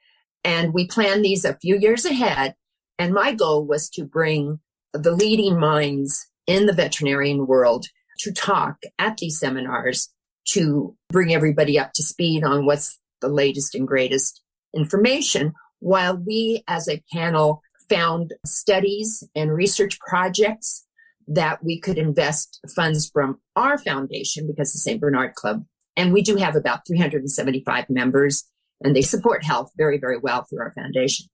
And 0.44 0.74
we 0.74 0.88
plan 0.88 1.22
these 1.22 1.46
a 1.46 1.58
few 1.58 1.78
years 1.78 2.06
ahead. 2.06 2.56
And 2.98 3.14
my 3.14 3.34
goal 3.34 3.66
was 3.66 3.90
to 3.92 4.04
bring 4.04 4.60
the 4.94 5.12
leading 5.12 5.60
minds 5.60 6.28
in 6.48 6.66
the 6.66 6.74
veterinarian 6.74 7.46
world 7.46 7.86
to 8.20 8.34
talk 8.34 8.78
at 8.98 9.18
these 9.18 9.40
seminars 9.40 10.10
to 10.46 10.96
bring 11.10 11.34
everybody 11.34 11.78
up 11.78 11.94
to 11.94 12.04
speed 12.04 12.44
on 12.44 12.66
what's 12.66 12.98
the 13.22 13.30
latest 13.30 13.76
and 13.76 13.88
greatest 13.88 14.42
information 14.76 15.54
while 15.80 16.18
we 16.18 16.64
as 16.68 16.90
a 16.90 17.04
panel 17.14 17.62
found 17.90 18.34
studies 18.46 19.24
and 19.36 19.54
research 19.54 20.00
projects 20.00 20.86
that 21.28 21.64
we 21.64 21.80
could 21.80 21.98
invest 21.98 22.60
funds 22.76 23.10
from 23.10 23.40
our 23.56 23.78
foundation 23.78 24.48
because 24.48 24.74
the 24.74 24.80
St. 24.80 25.00
Bernard 25.00 25.36
Club, 25.36 25.64
and 25.96 26.12
we 26.12 26.22
do 26.22 26.36
have 26.38 26.56
about 26.56 26.88
375 26.88 27.90
members 27.90 28.46
and 28.82 28.96
they 28.96 29.02
support 29.02 29.44
health 29.44 29.72
very, 29.78 29.98
very 29.98 30.18
well 30.18 30.44
through 30.44 30.60
our 30.60 30.74
foundation. 30.74 31.28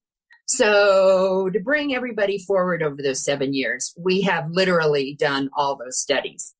So 0.47 1.49
to 1.49 1.59
bring 1.59 1.95
everybody 1.95 2.37
forward 2.37 2.83
over 2.83 3.01
those 3.01 3.23
seven 3.23 3.53
years, 3.53 3.93
we 3.97 4.21
have 4.21 4.49
literally 4.51 5.15
done 5.17 5.49
all 5.55 5.75
those 5.75 5.97
studies. 5.97 6.53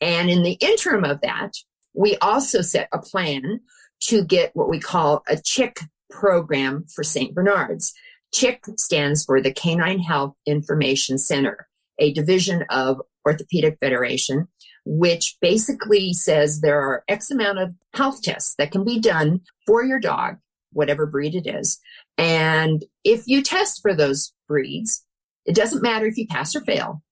And 0.00 0.30
in 0.30 0.42
the 0.42 0.58
interim 0.60 1.04
of 1.04 1.20
that, 1.22 1.52
we 1.94 2.16
also 2.18 2.60
set 2.60 2.88
a 2.92 2.98
plan 2.98 3.60
to 4.04 4.24
get 4.24 4.54
what 4.54 4.68
we 4.68 4.80
call 4.80 5.22
a 5.28 5.36
CHIC 5.36 5.80
program 6.10 6.84
for 6.94 7.02
St. 7.02 7.34
Bernard's. 7.34 7.92
CHIC 8.32 8.64
stands 8.76 9.24
for 9.24 9.40
the 9.40 9.52
Canine 9.52 10.00
Health 10.00 10.34
Information 10.46 11.18
Center, 11.18 11.68
a 11.98 12.12
division 12.12 12.64
of 12.70 13.00
Orthopedic 13.26 13.78
Federation, 13.78 14.48
which 14.84 15.36
basically 15.40 16.12
says 16.12 16.60
there 16.60 16.80
are 16.80 17.04
X 17.08 17.30
amount 17.30 17.58
of 17.58 17.74
health 17.94 18.22
tests 18.22 18.54
that 18.56 18.72
can 18.72 18.84
be 18.84 18.98
done 18.98 19.42
for 19.66 19.84
your 19.84 20.00
dog, 20.00 20.38
whatever 20.72 21.06
breed 21.06 21.34
it 21.34 21.46
is. 21.46 21.78
And 22.18 22.84
if 23.04 23.24
you 23.26 23.42
test 23.42 23.80
for 23.82 23.94
those 23.94 24.32
breeds, 24.48 25.04
it 25.44 25.54
doesn't 25.54 25.82
matter 25.82 26.06
if 26.06 26.16
you 26.16 26.26
pass 26.26 26.56
or 26.56 26.62
fail. 26.62 27.02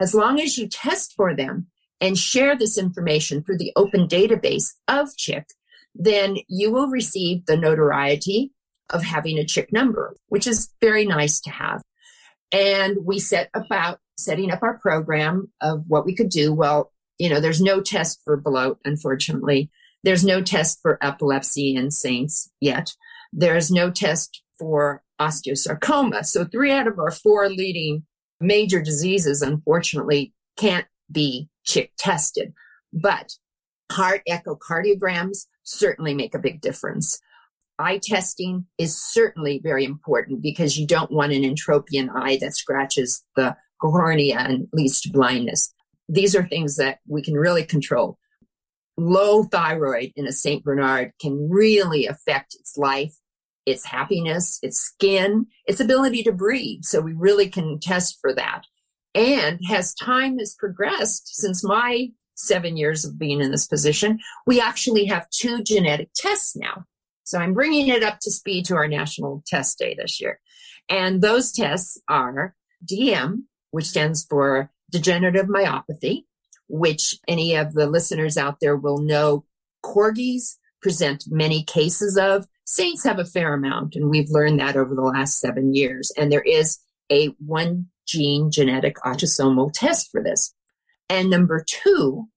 As 0.00 0.14
long 0.14 0.40
as 0.40 0.56
you 0.56 0.68
test 0.68 1.14
for 1.16 1.34
them 1.34 1.66
and 2.00 2.16
share 2.16 2.56
this 2.56 2.78
information 2.78 3.42
through 3.42 3.58
the 3.58 3.72
open 3.74 4.06
database 4.06 4.68
of 4.86 5.14
CHIC, 5.16 5.48
then 5.94 6.36
you 6.48 6.70
will 6.70 6.88
receive 6.88 7.44
the 7.46 7.56
notoriety 7.56 8.52
of 8.90 9.02
having 9.02 9.38
a 9.38 9.44
CHIC 9.44 9.72
number, 9.72 10.16
which 10.28 10.46
is 10.46 10.72
very 10.80 11.04
nice 11.04 11.40
to 11.40 11.50
have. 11.50 11.82
And 12.52 12.98
we 13.04 13.18
set 13.18 13.50
about 13.54 13.98
setting 14.16 14.50
up 14.50 14.62
our 14.62 14.78
program 14.78 15.50
of 15.60 15.84
what 15.86 16.06
we 16.06 16.14
could 16.14 16.30
do. 16.30 16.52
Well, 16.52 16.92
you 17.18 17.28
know, 17.28 17.40
there's 17.40 17.60
no 17.60 17.80
test 17.80 18.20
for 18.24 18.36
bloat, 18.36 18.78
unfortunately. 18.84 19.70
There's 20.04 20.24
no 20.24 20.42
test 20.42 20.80
for 20.80 20.98
epilepsy 21.02 21.74
in 21.74 21.90
saints 21.90 22.50
yet. 22.60 22.92
There's 23.32 23.70
no 23.70 23.90
test 23.90 24.42
for 24.58 25.02
osteosarcoma. 25.20 26.24
So 26.24 26.44
three 26.44 26.72
out 26.72 26.86
of 26.86 26.98
our 26.98 27.10
four 27.10 27.48
leading 27.48 28.04
major 28.40 28.80
diseases, 28.80 29.42
unfortunately, 29.42 30.32
can't 30.56 30.86
be 31.10 31.48
CHIC 31.64 31.92
tested. 31.98 32.52
But 32.92 33.32
heart 33.90 34.22
echocardiograms 34.28 35.46
certainly 35.62 36.14
make 36.14 36.34
a 36.34 36.38
big 36.38 36.60
difference. 36.60 37.20
Eye 37.78 38.00
testing 38.02 38.66
is 38.76 39.00
certainly 39.00 39.60
very 39.62 39.84
important 39.84 40.42
because 40.42 40.76
you 40.76 40.86
don't 40.86 41.12
want 41.12 41.32
an 41.32 41.42
entropion 41.42 42.08
eye 42.12 42.38
that 42.40 42.56
scratches 42.56 43.24
the 43.36 43.56
cornea 43.80 44.38
and 44.38 44.66
leads 44.72 45.00
to 45.02 45.12
blindness. 45.12 45.72
These 46.08 46.34
are 46.34 46.46
things 46.46 46.76
that 46.76 46.98
we 47.06 47.22
can 47.22 47.34
really 47.34 47.64
control. 47.64 48.18
Low 48.96 49.44
thyroid 49.44 50.12
in 50.16 50.26
a 50.26 50.32
St. 50.32 50.64
Bernard 50.64 51.12
can 51.20 51.48
really 51.48 52.06
affect 52.06 52.56
its 52.56 52.76
life, 52.76 53.14
its 53.64 53.84
happiness, 53.84 54.58
its 54.62 54.80
skin, 54.80 55.46
its 55.66 55.78
ability 55.78 56.24
to 56.24 56.32
breathe. 56.32 56.82
So 56.82 57.00
we 57.00 57.12
really 57.12 57.48
can 57.48 57.78
test 57.78 58.18
for 58.20 58.34
that. 58.34 58.62
And 59.14 59.60
as 59.70 59.94
time 59.94 60.38
has 60.38 60.56
progressed 60.58 61.36
since 61.36 61.62
my 61.62 62.08
seven 62.34 62.76
years 62.76 63.04
of 63.04 63.18
being 63.18 63.40
in 63.40 63.50
this 63.50 63.66
position, 63.66 64.18
we 64.46 64.60
actually 64.60 65.04
have 65.06 65.30
two 65.30 65.62
genetic 65.62 66.10
tests 66.14 66.56
now. 66.56 66.84
So 67.28 67.38
I'm 67.38 67.52
bringing 67.52 67.88
it 67.88 68.02
up 68.02 68.20
to 68.20 68.30
speed 68.30 68.64
to 68.66 68.76
our 68.76 68.88
national 68.88 69.42
test 69.46 69.78
day 69.78 69.94
this 69.94 70.18
year. 70.18 70.40
And 70.88 71.20
those 71.20 71.52
tests 71.52 72.00
are 72.08 72.54
DM, 72.90 73.42
which 73.70 73.84
stands 73.84 74.24
for 74.24 74.70
degenerative 74.90 75.44
myelopathy, 75.44 76.24
which 76.70 77.16
any 77.28 77.54
of 77.54 77.74
the 77.74 77.86
listeners 77.86 78.38
out 78.38 78.60
there 78.62 78.76
will 78.76 78.96
know 78.96 79.44
corgis 79.84 80.56
present 80.80 81.24
many 81.28 81.62
cases 81.64 82.16
of. 82.16 82.46
Saints 82.64 83.04
have 83.04 83.18
a 83.18 83.26
fair 83.26 83.52
amount, 83.52 83.94
and 83.94 84.08
we've 84.08 84.30
learned 84.30 84.58
that 84.60 84.76
over 84.76 84.94
the 84.94 85.02
last 85.02 85.38
seven 85.38 85.74
years. 85.74 86.10
And 86.16 86.32
there 86.32 86.40
is 86.40 86.78
a 87.12 87.26
one 87.44 87.88
gene 88.06 88.50
genetic 88.50 88.96
autosomal 89.04 89.70
test 89.70 90.10
for 90.10 90.22
this. 90.22 90.54
And 91.10 91.28
number 91.28 91.62
two, 91.66 92.28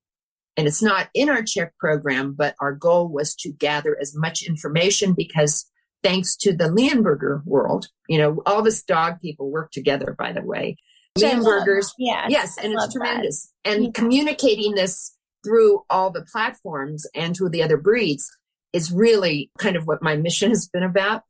and 0.58 0.67
it's 0.67 0.81
not 0.81 1.10
in 1.13 1.29
our 1.29 1.43
CHIC 1.43 1.77
program, 1.79 2.34
but 2.34 2.55
our 2.60 2.74
goal 2.74 3.08
was 3.08 3.36
to 3.36 3.51
gather 3.51 3.98
as 4.00 4.15
much 4.15 4.41
information 4.43 5.13
because 5.13 5.65
thanks 6.03 6.36
to 6.38 6.55
the 6.55 6.65
Leonberger 6.65 7.46
world, 7.46 7.88
you 8.08 8.17
know, 8.17 8.41
all 8.46 8.62
this 8.62 8.84
dog 8.84 9.22
people 9.22 9.50
work 9.50 9.72
together, 9.72 10.15
by 10.17 10.31
the 10.34 10.43
way. 10.43 10.75
Leonbergers, 11.17 11.91
yeah, 11.98 12.27
yes, 12.29 12.58
and 12.58 12.74
it's 12.74 12.93
tremendous. 12.93 13.51
That. 13.63 13.72
And 13.72 13.84
yeah. 13.86 13.91
communicating 13.93 14.75
this 14.75 15.15
through 15.43 15.84
all 15.89 16.10
the 16.10 16.25
platforms 16.31 17.05
and 17.15 17.36
to 17.36 17.50
the 17.50 17.63
other 17.63 17.77
breeds 17.77 18.29
is 18.74 18.91
really 18.91 19.51
kind 19.58 19.75
of 19.75 19.86
what 19.86 20.01
my 20.01 20.15
mission 20.15 20.50
has 20.50 20.67
been 20.67 20.84
about 20.84 21.24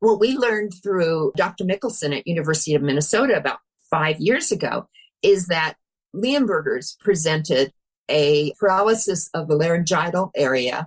what 0.00 0.20
we 0.20 0.36
learned 0.36 0.72
through 0.82 1.32
Dr. 1.36 1.64
Mickelson 1.64 2.16
at 2.16 2.26
University 2.26 2.74
of 2.74 2.82
Minnesota 2.82 3.36
about 3.36 3.58
five 3.90 4.16
years 4.18 4.52
ago 4.52 4.86
is 5.22 5.46
that 5.46 5.74
Leonbergers 6.14 6.98
presented 7.00 7.72
a 8.08 8.52
paralysis 8.58 9.30
of 9.34 9.48
the 9.48 9.56
laryngeal 9.56 10.30
area, 10.34 10.86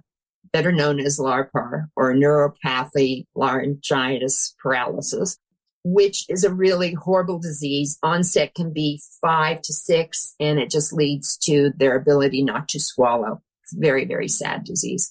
better 0.51 0.71
known 0.71 0.99
as 0.99 1.19
LARPAR 1.19 1.87
or 1.95 2.13
neuropathy 2.13 3.25
laryngitis 3.35 4.55
paralysis, 4.61 5.37
which 5.83 6.25
is 6.29 6.43
a 6.43 6.53
really 6.53 6.93
horrible 6.93 7.39
disease. 7.39 7.97
Onset 8.03 8.53
can 8.53 8.71
be 8.71 9.01
five 9.21 9.61
to 9.63 9.73
six, 9.73 10.35
and 10.39 10.59
it 10.59 10.69
just 10.69 10.93
leads 10.93 11.37
to 11.37 11.71
their 11.77 11.95
ability 11.95 12.43
not 12.43 12.67
to 12.69 12.79
swallow. 12.79 13.41
It's 13.63 13.73
very, 13.73 14.05
very 14.05 14.27
sad 14.27 14.63
disease. 14.63 15.09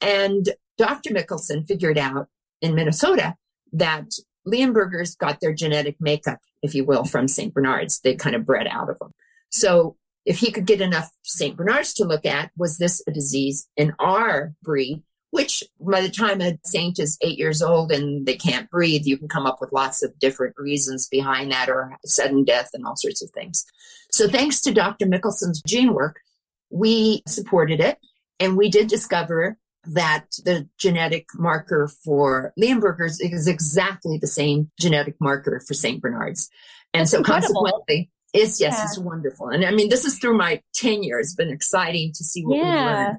And 0.00 0.48
Dr. 0.78 1.10
Mickelson 1.10 1.66
figured 1.66 1.98
out 1.98 2.28
in 2.62 2.74
Minnesota 2.74 3.34
that 3.72 4.06
Leonbergers 4.46 5.16
got 5.16 5.40
their 5.40 5.52
genetic 5.52 5.96
makeup, 6.00 6.38
if 6.62 6.74
you 6.74 6.84
will, 6.84 7.04
from 7.04 7.28
St. 7.28 7.52
Bernards. 7.52 8.00
They 8.00 8.14
kind 8.14 8.34
of 8.34 8.46
bred 8.46 8.66
out 8.66 8.90
of 8.90 8.98
them. 8.98 9.12
So 9.50 9.96
if 10.30 10.38
he 10.38 10.52
could 10.52 10.64
get 10.64 10.80
enough 10.80 11.10
St. 11.24 11.56
Bernards 11.56 11.92
to 11.94 12.04
look 12.04 12.24
at, 12.24 12.52
was 12.56 12.78
this 12.78 13.02
a 13.08 13.10
disease 13.10 13.68
in 13.76 13.92
our 13.98 14.54
breed? 14.62 15.02
Which 15.32 15.64
by 15.80 16.02
the 16.02 16.08
time 16.08 16.40
a 16.40 16.56
saint 16.64 17.00
is 17.00 17.18
eight 17.20 17.36
years 17.36 17.60
old 17.60 17.90
and 17.90 18.24
they 18.26 18.36
can't 18.36 18.70
breathe, 18.70 19.06
you 19.06 19.18
can 19.18 19.26
come 19.26 19.44
up 19.44 19.60
with 19.60 19.72
lots 19.72 20.04
of 20.04 20.16
different 20.20 20.54
reasons 20.56 21.08
behind 21.08 21.50
that 21.50 21.68
or 21.68 21.96
sudden 22.04 22.44
death 22.44 22.70
and 22.74 22.86
all 22.86 22.94
sorts 22.94 23.22
of 23.24 23.30
things. 23.30 23.64
So 24.12 24.28
thanks 24.28 24.60
to 24.60 24.72
Dr. 24.72 25.06
Mickelson's 25.06 25.60
gene 25.62 25.94
work, 25.94 26.20
we 26.70 27.22
supported 27.26 27.80
it 27.80 27.98
and 28.38 28.56
we 28.56 28.70
did 28.70 28.86
discover 28.86 29.58
that 29.82 30.26
the 30.44 30.68
genetic 30.78 31.26
marker 31.34 31.90
for 32.04 32.52
Leonbergers 32.56 33.16
is 33.20 33.48
exactly 33.48 34.16
the 34.16 34.28
same 34.28 34.70
genetic 34.78 35.16
marker 35.20 35.60
for 35.66 35.74
St. 35.74 36.00
Bernards. 36.00 36.48
And 36.94 37.08
so 37.08 37.18
incredible. 37.18 37.64
consequently, 37.64 38.10
it's 38.32 38.60
yes, 38.60 38.74
yeah. 38.78 38.84
it's 38.84 38.98
wonderful. 38.98 39.48
And 39.48 39.64
I 39.64 39.70
mean, 39.70 39.88
this 39.88 40.04
is 40.04 40.18
through 40.18 40.36
my 40.36 40.62
tenure. 40.74 41.18
It's 41.18 41.34
been 41.34 41.50
exciting 41.50 42.12
to 42.14 42.24
see 42.24 42.44
what 42.44 42.58
yeah. 42.58 42.64
we've 42.64 42.84
learned. 42.84 43.18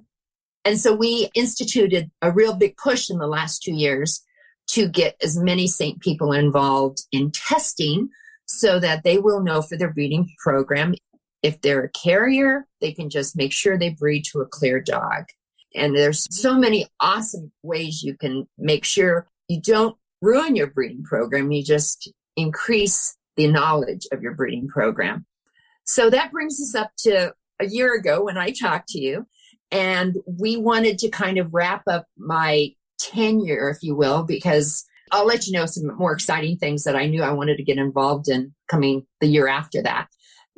And 0.63 0.80
so 0.80 0.94
we 0.94 1.30
instituted 1.34 2.12
a 2.22 2.32
real 2.32 2.56
big 2.56 2.77
push 2.77 3.10
in 3.10 3.18
the 3.18 3.27
last 3.27 3.63
two 3.63 3.74
years 3.74 4.24
to 4.68 4.88
get 4.88 5.15
as 5.22 5.38
many 5.38 5.68
St. 5.68 6.00
people 6.00 6.32
involved 6.32 7.00
in 7.12 7.32
testing 7.32 8.10
so 8.46 8.80
that 8.80 9.03
they 9.03 9.18
will 9.18 9.41
know 9.41 9.62
for 9.62 9.77
their 9.77 9.91
breeding 9.91 10.30
program 10.44 10.94
if 11.44 11.62
they're 11.62 11.84
a 11.84 11.89
carrier, 11.89 12.68
they 12.82 12.91
can 12.91 13.10
just 13.10 13.36
make 13.36 13.51
sure 13.51 13.77
they 13.77 13.89
breed 13.89 14.24
to 14.25 14.41
a 14.41 14.46
clear 14.46 14.80
dog. 14.80 15.25
And 15.74 15.96
there's 15.96 16.27
so 16.30 16.58
many 16.58 16.88
awesome 17.00 17.51
ways 17.63 18.03
you 18.03 18.15
can 18.15 18.48
make 18.58 18.86
sure 18.86 19.27
you 19.48 19.62
don't 19.62 19.98
ruin 20.22 20.56
your 20.56 20.68
breeding 20.68 21.03
program. 21.03 21.51
You 21.51 21.63
just 21.63 22.12
increase 22.36 23.18
the 23.38 23.48
knowledge 23.48 24.08
of 24.12 24.22
your 24.22 24.34
breeding 24.34 24.68
program. 24.68 25.26
So 25.84 26.10
that 26.10 26.32
brings 26.32 26.60
us 26.62 26.76
up 26.76 26.92
to 27.00 27.34
a 27.60 27.68
year 27.68 27.96
ago 27.96 28.24
when 28.24 28.38
I 28.38 28.52
talked 28.52 28.90
to 28.90 29.00
you 29.00 29.26
and 29.72 30.18
we 30.26 30.58
wanted 30.58 31.00
to 31.00 31.10
kind 31.10 31.38
of 31.38 31.54
wrap 31.54 31.84
up 31.88 32.06
my 32.18 32.72
tenure, 33.00 33.70
if 33.70 33.82
you 33.82 33.96
will, 33.96 34.24
because 34.24 34.86
I'll 35.12 35.26
let 35.26 35.48
you 35.48 35.54
know 35.54 35.66
some 35.66 35.96
more 35.98 36.14
exciting 36.14 36.58
things 36.58 36.84
that 36.84 36.96
I 36.96 37.08
knew 37.08 37.24
I 37.24 37.34
wanted 37.34 37.58
to 37.58 37.64
get 37.64 37.78
involved 37.78 38.30
in 38.30 38.54
coming 38.68 39.06
the 39.20 39.28
year 39.28 39.48
after 39.48 39.82
that. 39.84 40.08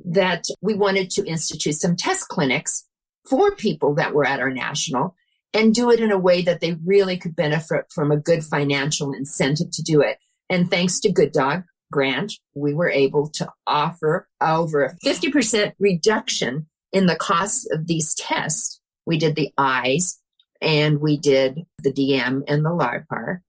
That 0.06 0.46
we 0.62 0.74
wanted 0.74 1.10
to 1.12 1.26
institute 1.26 1.76
some 1.76 1.96
test 1.96 2.28
clinics 2.28 2.86
for 3.30 3.56
people 3.56 3.96
that 3.96 4.14
were 4.14 4.26
at 4.26 4.40
our 4.40 4.52
national 4.52 5.16
and 5.54 5.74
do 5.74 5.92
it 5.92 6.00
in 6.00 6.12
a 6.12 6.18
way 6.18 6.42
that 6.42 6.62
they 6.62 6.78
really 6.84 7.18
could 7.18 7.36
benefit 7.36 7.86
from 7.94 8.12
a 8.12 8.18
good 8.18 8.44
financial 8.44 9.14
incentive 9.14 9.70
to 9.72 9.84
do 9.84 10.02
it. 10.02 10.18
And 10.50 10.70
thanks 10.70 11.00
to 11.02 11.12
Good 11.12 11.32
Dog 11.32 11.64
Grant, 11.94 12.34
we 12.56 12.74
were 12.74 12.90
able 12.90 13.30
to 13.30 13.48
offer 13.68 14.28
over 14.42 14.84
a 14.84 14.96
50% 15.06 15.74
reduction 15.78 16.68
in 16.92 17.06
the 17.06 17.16
cost 17.16 17.70
of 17.72 17.86
these 17.86 18.16
tests. 18.16 18.82
We 19.06 19.20
did 19.20 19.36
the 19.36 19.52
eyes 19.60 20.20
and 20.60 21.00
we 21.00 21.18
did 21.18 21.60
the 21.84 21.94
DM 21.94 22.42
and 22.48 22.66
the 22.66 22.72
LARPAR. 22.72 23.42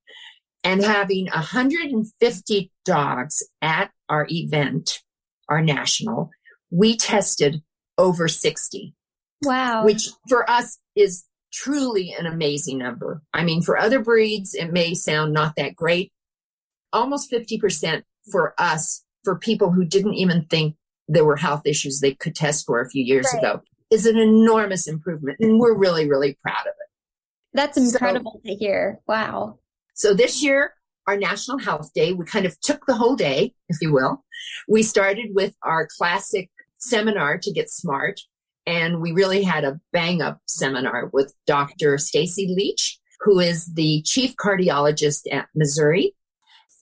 And 0.62 0.84
having 0.84 1.26
150 1.26 2.70
dogs 2.84 3.42
at 3.62 3.90
our 4.10 4.26
event, 4.30 5.00
our 5.48 5.62
national, 5.62 6.30
we 6.70 6.98
tested 6.98 7.62
over 7.96 8.28
60. 8.28 8.94
Wow. 9.42 9.86
Which 9.86 10.10
for 10.28 10.48
us 10.50 10.78
is 10.94 11.24
truly 11.50 12.14
an 12.18 12.26
amazing 12.26 12.76
number. 12.76 13.22
I 13.32 13.44
mean, 13.44 13.62
for 13.62 13.78
other 13.78 14.00
breeds, 14.00 14.54
it 14.54 14.70
may 14.70 14.92
sound 14.92 15.32
not 15.32 15.54
that 15.56 15.74
great. 15.76 16.12
Almost 16.92 17.30
50% 17.30 18.02
for 18.30 18.54
us, 18.58 19.04
for 19.22 19.38
people 19.38 19.70
who 19.70 19.84
didn't 19.84 20.14
even 20.14 20.46
think 20.46 20.76
there 21.08 21.24
were 21.24 21.36
health 21.36 21.62
issues 21.66 22.00
they 22.00 22.14
could 22.14 22.34
test 22.34 22.66
for 22.66 22.80
a 22.80 22.88
few 22.88 23.04
years 23.04 23.26
right. 23.32 23.42
ago, 23.42 23.62
is 23.90 24.06
an 24.06 24.16
enormous 24.16 24.86
improvement. 24.86 25.38
And 25.40 25.58
we're 25.58 25.76
really, 25.76 26.08
really 26.08 26.38
proud 26.42 26.62
of 26.62 26.68
it. 26.68 26.88
That's 27.52 27.76
incredible 27.76 28.40
so, 28.44 28.50
to 28.50 28.56
hear. 28.56 29.00
Wow. 29.06 29.58
So 29.94 30.14
this 30.14 30.42
year, 30.42 30.74
our 31.06 31.16
National 31.16 31.58
Health 31.58 31.92
Day, 31.94 32.12
we 32.12 32.24
kind 32.24 32.46
of 32.46 32.58
took 32.60 32.86
the 32.86 32.94
whole 32.94 33.14
day, 33.14 33.54
if 33.68 33.78
you 33.80 33.92
will. 33.92 34.24
We 34.68 34.82
started 34.82 35.34
with 35.34 35.54
our 35.62 35.86
classic 35.98 36.50
seminar 36.78 37.38
to 37.38 37.52
get 37.52 37.70
smart, 37.70 38.20
and 38.66 39.00
we 39.00 39.12
really 39.12 39.42
had 39.42 39.64
a 39.64 39.80
bang 39.92 40.22
up 40.22 40.40
seminar 40.46 41.10
with 41.12 41.32
Dr. 41.46 41.98
Stacy 41.98 42.54
Leach, 42.56 42.98
who 43.20 43.38
is 43.38 43.66
the 43.74 44.02
chief 44.02 44.34
cardiologist 44.36 45.22
at 45.30 45.48
Missouri. 45.54 46.14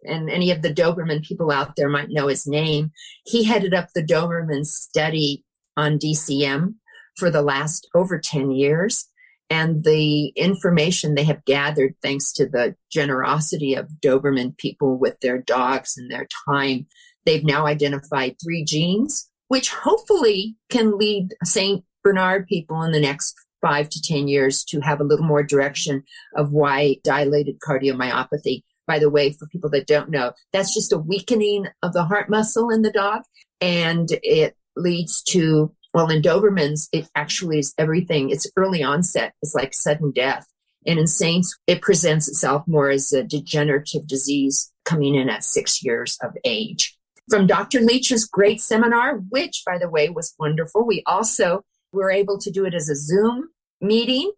And 0.04 0.30
any 0.30 0.50
of 0.50 0.62
the 0.62 0.72
Doberman 0.72 1.22
people 1.22 1.50
out 1.50 1.76
there 1.76 1.88
might 1.88 2.10
know 2.10 2.28
his 2.28 2.46
name. 2.46 2.92
He 3.24 3.44
headed 3.44 3.74
up 3.74 3.88
the 3.94 4.02
Doberman 4.02 4.64
study 4.64 5.44
on 5.76 5.98
DCM 5.98 6.74
for 7.16 7.30
the 7.30 7.42
last 7.42 7.88
over 7.94 8.18
10 8.18 8.50
years. 8.50 9.08
And 9.50 9.84
the 9.84 10.28
information 10.28 11.14
they 11.14 11.24
have 11.24 11.44
gathered, 11.44 11.94
thanks 12.02 12.32
to 12.34 12.46
the 12.48 12.74
generosity 12.90 13.74
of 13.74 13.90
Doberman 14.02 14.56
people 14.56 14.96
with 14.96 15.20
their 15.20 15.38
dogs 15.38 15.94
and 15.96 16.10
their 16.10 16.26
time, 16.48 16.86
they've 17.26 17.44
now 17.44 17.66
identified 17.66 18.36
three 18.42 18.64
genes 18.64 19.28
which 19.52 19.68
hopefully 19.68 20.56
can 20.70 20.96
lead 20.96 21.34
St. 21.44 21.84
Bernard 22.02 22.46
people 22.46 22.80
in 22.84 22.90
the 22.90 22.98
next 22.98 23.34
five 23.60 23.86
to 23.90 24.00
10 24.00 24.26
years 24.26 24.64
to 24.64 24.80
have 24.80 24.98
a 24.98 25.04
little 25.04 25.26
more 25.26 25.42
direction 25.42 26.04
of 26.34 26.52
why 26.52 26.96
dilated 27.04 27.58
cardiomyopathy. 27.60 28.62
By 28.86 28.98
the 28.98 29.10
way, 29.10 29.32
for 29.32 29.46
people 29.46 29.70
that 29.70 29.86
don't 29.86 30.10
know, 30.10 30.32
that's 30.52 30.74
just 30.74 30.92
a 30.92 30.98
weakening 30.98 31.66
of 31.82 31.92
the 31.92 32.04
heart 32.04 32.28
muscle 32.28 32.70
in 32.70 32.82
the 32.82 32.92
dog. 32.92 33.22
And 33.60 34.08
it 34.22 34.56
leads 34.76 35.22
to, 35.24 35.72
well, 35.94 36.10
in 36.10 36.22
Dobermans, 36.22 36.88
it 36.92 37.08
actually 37.14 37.58
is 37.58 37.74
everything. 37.78 38.30
It's 38.30 38.50
early 38.56 38.82
onset. 38.82 39.34
It's 39.42 39.54
like 39.54 39.74
sudden 39.74 40.10
death. 40.10 40.46
And 40.84 40.98
in 40.98 41.06
Saints, 41.06 41.56
it 41.68 41.80
presents 41.80 42.28
itself 42.28 42.64
more 42.66 42.90
as 42.90 43.12
a 43.12 43.22
degenerative 43.22 44.06
disease 44.08 44.72
coming 44.84 45.14
in 45.14 45.30
at 45.30 45.44
six 45.44 45.84
years 45.84 46.18
of 46.22 46.32
age 46.44 46.98
from 47.28 47.46
Dr. 47.46 47.80
Leach's 47.80 48.26
great 48.26 48.60
seminar, 48.60 49.16
which, 49.30 49.62
by 49.64 49.78
the 49.78 49.88
way, 49.88 50.08
was 50.08 50.34
wonderful. 50.38 50.86
We 50.86 51.02
also 51.06 51.64
were 51.92 52.10
able 52.10 52.38
to 52.38 52.50
do 52.50 52.64
it 52.64 52.74
as 52.74 52.88
a 52.88 52.96
Zoom 52.96 53.48
meeting, 53.80 54.32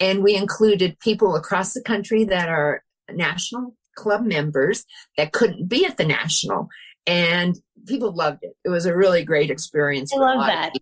and 0.00 0.22
we 0.22 0.34
included 0.34 0.98
people 0.98 1.36
across 1.36 1.72
the 1.72 1.82
country 1.82 2.24
that 2.24 2.48
are 2.48 2.82
national 3.10 3.74
club 3.94 4.24
members 4.24 4.84
that 5.16 5.32
couldn't 5.32 5.68
be 5.68 5.84
at 5.86 5.96
the 5.96 6.06
national. 6.06 6.68
And 7.06 7.58
people 7.86 8.14
loved 8.14 8.40
it. 8.42 8.56
It 8.64 8.70
was 8.70 8.86
a 8.86 8.96
really 8.96 9.24
great 9.24 9.50
experience. 9.50 10.12
I 10.12 10.18
love 10.18 10.46
that. 10.46 10.72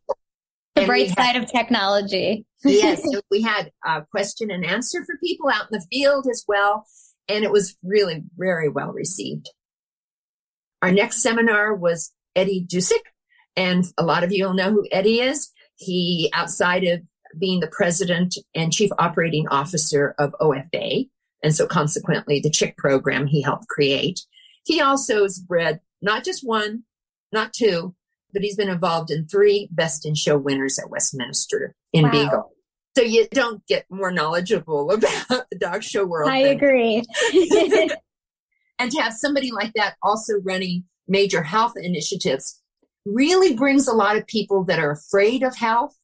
The 0.75 0.83
and 0.83 0.87
bright 0.87 1.11
side 1.11 1.37
of 1.37 1.51
technology. 1.51 2.47
yes. 2.65 3.07
We 3.31 3.43
had 3.43 3.73
a 3.85 4.05
question 4.11 4.51
and 4.51 4.65
answer 4.65 5.05
for 5.05 5.17
people 5.23 5.49
out 5.49 5.67
in 5.71 5.79
the 5.79 5.87
field 5.91 6.27
as 6.31 6.45
well. 6.47 6.87
And 7.29 7.45
it 7.45 7.51
was 7.51 7.77
really 7.83 8.23
very 8.37 8.69
well 8.69 8.93
received. 8.93 9.51
Our 10.83 10.91
next 10.91 11.23
seminar 11.23 11.75
was 11.75 12.13
Eddie 12.35 12.67
Dziuk, 12.67 12.99
and 13.57 13.85
a 13.97 14.05
lot 14.05 14.25
of 14.25 14.33
you 14.33 14.45
will 14.45 14.55
know 14.55 14.73
who 14.73 14.87
Eddie 14.91 15.21
is. 15.21 15.51
He, 15.77 16.31
outside 16.35 16.85
of 16.85 17.03
being 17.39 17.61
the 17.61 17.69
president 17.69 18.37
and 18.55 18.73
chief 18.73 18.91
operating 18.99 19.49
officer 19.49 20.15
of 20.19 20.35
OFA, 20.41 21.09
and 21.43 21.55
so 21.55 21.67
consequently 21.67 22.41
the 22.41 22.51
CHIC 22.51 22.77
program 22.77 23.27
he 23.27 23.43
helped 23.43 23.69
create, 23.69 24.21
he 24.65 24.81
also 24.81 25.23
has 25.23 25.39
bred 25.39 25.81
not 26.01 26.25
just 26.25 26.47
one, 26.47 26.85
not 27.33 27.53
two, 27.53 27.95
but 28.33 28.43
he's 28.43 28.57
been 28.57 28.69
involved 28.69 29.11
in 29.11 29.27
three 29.27 29.69
Best 29.71 30.07
in 30.07 30.15
Show 30.15 30.37
winners 30.37 30.79
at 30.79 30.91
Westminster 30.91 31.75
in 31.93 32.05
wow. 32.05 32.11
Beagle. 32.11 32.53
So 32.97 33.05
you 33.05 33.27
don't 33.31 33.67
get 33.67 33.87
more 33.91 34.11
knowledgeable 34.11 34.91
about 34.93 35.47
the 35.51 35.59
dog 35.59 35.83
show 35.83 36.05
world. 36.05 36.31
I 36.31 36.39
agree. 36.39 37.05
And 38.83 38.91
to 38.91 39.01
have 39.01 39.13
somebody 39.13 39.53
like 39.53 39.75
that 39.75 39.95
also 40.03 40.41
running 40.43 40.83
major 41.07 41.45
health 41.45 41.75
initiatives 41.77 42.61
really 43.07 43.55
brings 43.55 43.87
a 43.87 43.95
lot 43.95 44.17
of 44.17 44.27
people 44.27 44.65
that 44.65 44.81
are 44.81 44.91
afraid 44.91 45.45
of 45.45 45.57
health 45.57 45.97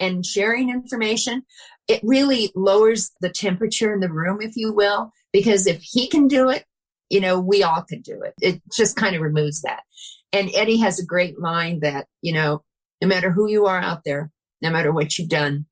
and 0.00 0.24
sharing 0.24 0.70
information. 0.70 1.42
It 1.88 2.00
really 2.02 2.52
lowers 2.54 3.10
the 3.20 3.30
temperature 3.30 3.92
in 3.92 4.00
the 4.00 4.12
room, 4.12 4.40
if 4.40 4.56
you 4.56 4.72
will, 4.72 5.12
because 5.32 5.66
if 5.66 5.80
he 5.82 6.08
can 6.08 6.28
do 6.28 6.48
it, 6.48 6.64
you 7.10 7.20
know, 7.20 7.38
we 7.38 7.62
all 7.62 7.82
can 7.82 8.00
do 8.00 8.22
it. 8.22 8.34
It 8.40 8.62
just 8.72 8.96
kind 8.96 9.14
of 9.14 9.22
removes 9.22 9.62
that. 9.62 9.82
And 10.32 10.50
Eddie 10.54 10.78
has 10.78 10.98
a 10.98 11.04
great 11.04 11.38
line 11.38 11.80
that, 11.80 12.06
you 12.22 12.32
know, 12.32 12.62
no 13.02 13.08
matter 13.08 13.30
who 13.30 13.48
you 13.48 13.66
are 13.66 13.80
out 13.80 14.02
there, 14.04 14.30
no 14.62 14.70
matter 14.70 14.92
what 14.92 15.18
you've 15.18 15.28
done, 15.28 15.66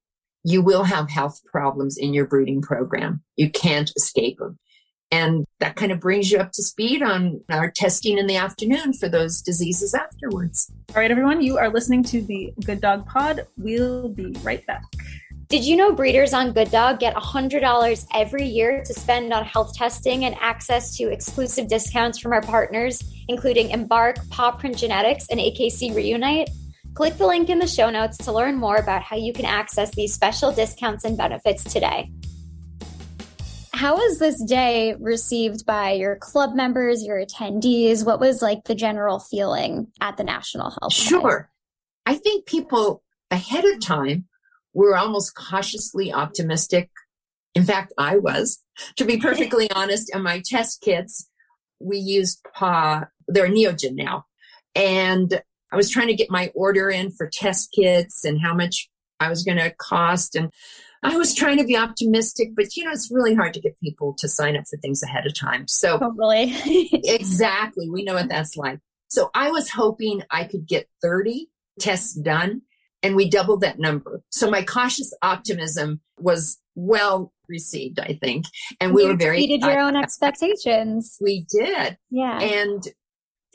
you 0.45 0.63
will 0.63 0.85
have 0.85 1.09
health 1.09 1.41
problems 1.47 1.97
in 1.97 2.13
your 2.13 2.27
breeding 2.27 2.61
program. 2.61 3.23
You 3.37 3.51
can't 3.51 3.91
escape 3.97 4.39
them. 4.39 4.59
And 5.13 5.45
that 5.59 5.77
kind 5.77 5.91
of 5.91 6.01
brings 6.01 6.31
you 6.31 6.39
up 6.39 6.53
to 6.53 6.63
speed 6.63 7.03
on 7.03 7.41
our 7.49 7.71
testing 7.71 8.17
in 8.17 8.27
the 8.27 8.37
afternoon 8.37 8.93
for 8.93 9.09
those 9.09 9.43
diseases 9.43 9.93
afterwards. 9.93 10.71
All 10.91 11.01
right, 11.01 11.11
everyone, 11.11 11.43
you 11.43 11.59
are 11.59 11.69
listening 11.69 12.05
to 12.05 12.23
the 12.23 12.53
Good 12.65 12.81
Dog 12.81 13.07
Pod. 13.07 13.47
We'll 13.57 14.09
be 14.09 14.35
right 14.43 14.65
back. 14.67 14.85
Did 15.51 15.65
you 15.65 15.75
know 15.75 15.91
breeders 15.91 16.33
on 16.33 16.53
Good 16.53 16.71
Dog 16.71 17.01
get 17.01 17.13
$100 17.17 18.07
every 18.15 18.47
year 18.47 18.85
to 18.85 18.95
spend 18.95 19.33
on 19.33 19.45
health 19.45 19.75
testing 19.75 20.25
and 20.25 20.37
access 20.39 20.97
to 20.97 21.11
exclusive 21.11 21.67
discounts 21.67 22.21
from 22.21 22.33
our 22.33 22.41
partners, 22.41 23.03
including 23.27 23.71
Embark, 23.71 24.19
Paw 24.31 24.53
Print 24.53 24.79
Genetics, 24.79 25.27
and 25.29 25.41
AKC 25.41 25.93
Reunite? 25.93 26.51
Click 26.95 27.19
the 27.19 27.27
link 27.27 27.49
in 27.51 27.59
the 27.59 27.67
show 27.67 27.91
notes 27.91 28.17
to 28.19 28.31
learn 28.31 28.59
more 28.59 28.77
about 28.77 29.03
how 29.03 29.17
you 29.17 29.33
can 29.33 29.45
access 29.45 29.91
these 29.97 30.15
special 30.15 30.53
discounts 30.53 31.05
and 31.05 31.19
benefits 31.19 31.65
today. 31.65 32.13
How 33.73 33.97
was 33.97 34.21
this 34.21 34.41
day 34.45 34.95
received 35.01 35.67
by 35.67 35.95
your 35.95 36.15
club 36.15 36.55
members, 36.55 37.05
your 37.05 37.17
attendees? 37.17 38.07
What 38.07 38.21
was 38.21 38.41
like 38.41 38.63
the 38.67 38.77
general 38.77 39.19
feeling 39.19 39.89
at 40.01 40.17
the 40.17 40.23
National 40.23 40.71
Health? 40.71 40.93
Sure. 40.93 41.51
Day? 42.07 42.13
I 42.13 42.15
think 42.19 42.47
people 42.47 43.03
ahead 43.33 43.65
of 43.65 43.81
time 43.81 44.27
were 44.73 44.97
almost 44.97 45.35
cautiously 45.35 46.13
optimistic. 46.13 46.91
In 47.55 47.65
fact, 47.65 47.93
I 47.99 48.19
was, 48.19 48.63
to 48.97 49.05
be 49.05 49.19
perfectly 49.19 49.71
honest, 49.73 50.11
and 50.15 50.23
my 50.23 50.43
test 50.45 50.81
kits, 50.81 51.29
we 51.81 51.99
used 51.99 52.41
PA, 52.55 53.05
they're 53.27 53.49
Neogen 53.49 53.95
now. 53.95 54.27
And 54.75 55.43
I 55.73 55.77
was 55.77 55.91
trying 55.91 56.09
to 56.09 56.15
get 56.15 56.31
my 56.31 56.53
order 56.55 56.91
in 56.91 57.11
for 57.11 57.29
test 57.29 57.73
kits 57.73 58.25
and 58.25 58.41
how 58.41 58.55
much 58.55 58.89
I 59.19 59.29
was 59.29 59.43
going 59.43 59.59
to 59.59 59.71
cost. 59.71 60.37
And 60.37 60.53
I 61.03 61.17
was 61.17 61.35
trying 61.35 61.59
to 61.59 61.65
be 61.65 61.77
optimistic, 61.77 62.51
but 62.55 62.77
you 62.77 62.85
know, 62.85 62.93
it's 62.93 63.11
really 63.11 63.35
hard 63.35 63.55
to 63.55 63.61
get 63.61 63.81
people 63.81 64.15
to 64.19 64.29
sign 64.29 64.57
up 64.57 64.65
for 64.69 64.77
things 64.79 65.03
ahead 65.03 65.27
of 65.27 65.35
time. 65.35 65.67
So, 65.67 65.99
totally. 65.99 66.55
exactly. 66.93 67.89
We 67.89 68.05
know 68.05 68.15
what 68.15 68.29
that's 68.29 68.57
like. 68.57 68.81
So, 69.09 69.31
I 69.35 69.51
was 69.51 69.71
hoping 69.71 70.23
I 70.31 70.45
could 70.45 70.67
get 70.67 70.89
30 71.03 71.49
tests 71.79 72.15
done 72.15 72.63
and 73.03 73.17
we 73.17 73.29
doubled 73.29 73.61
that 73.63 73.79
number. 73.79 74.23
So, 74.31 74.51
my 74.51 74.63
cautious 74.63 75.13
optimism 75.23 76.01
was, 76.19 76.59
well, 76.75 77.33
received, 77.49 77.99
I 77.99 78.19
think. 78.23 78.47
And 78.81 78.95
we 78.95 79.03
you 79.03 79.09
were 79.09 79.17
very 79.17 79.39
exceeded 79.39 79.63
your 79.63 79.81
own 79.81 79.97
expectations. 79.97 81.17
We 81.21 81.47
did. 81.51 81.99
Yeah. 82.11 82.41
And 82.41 82.83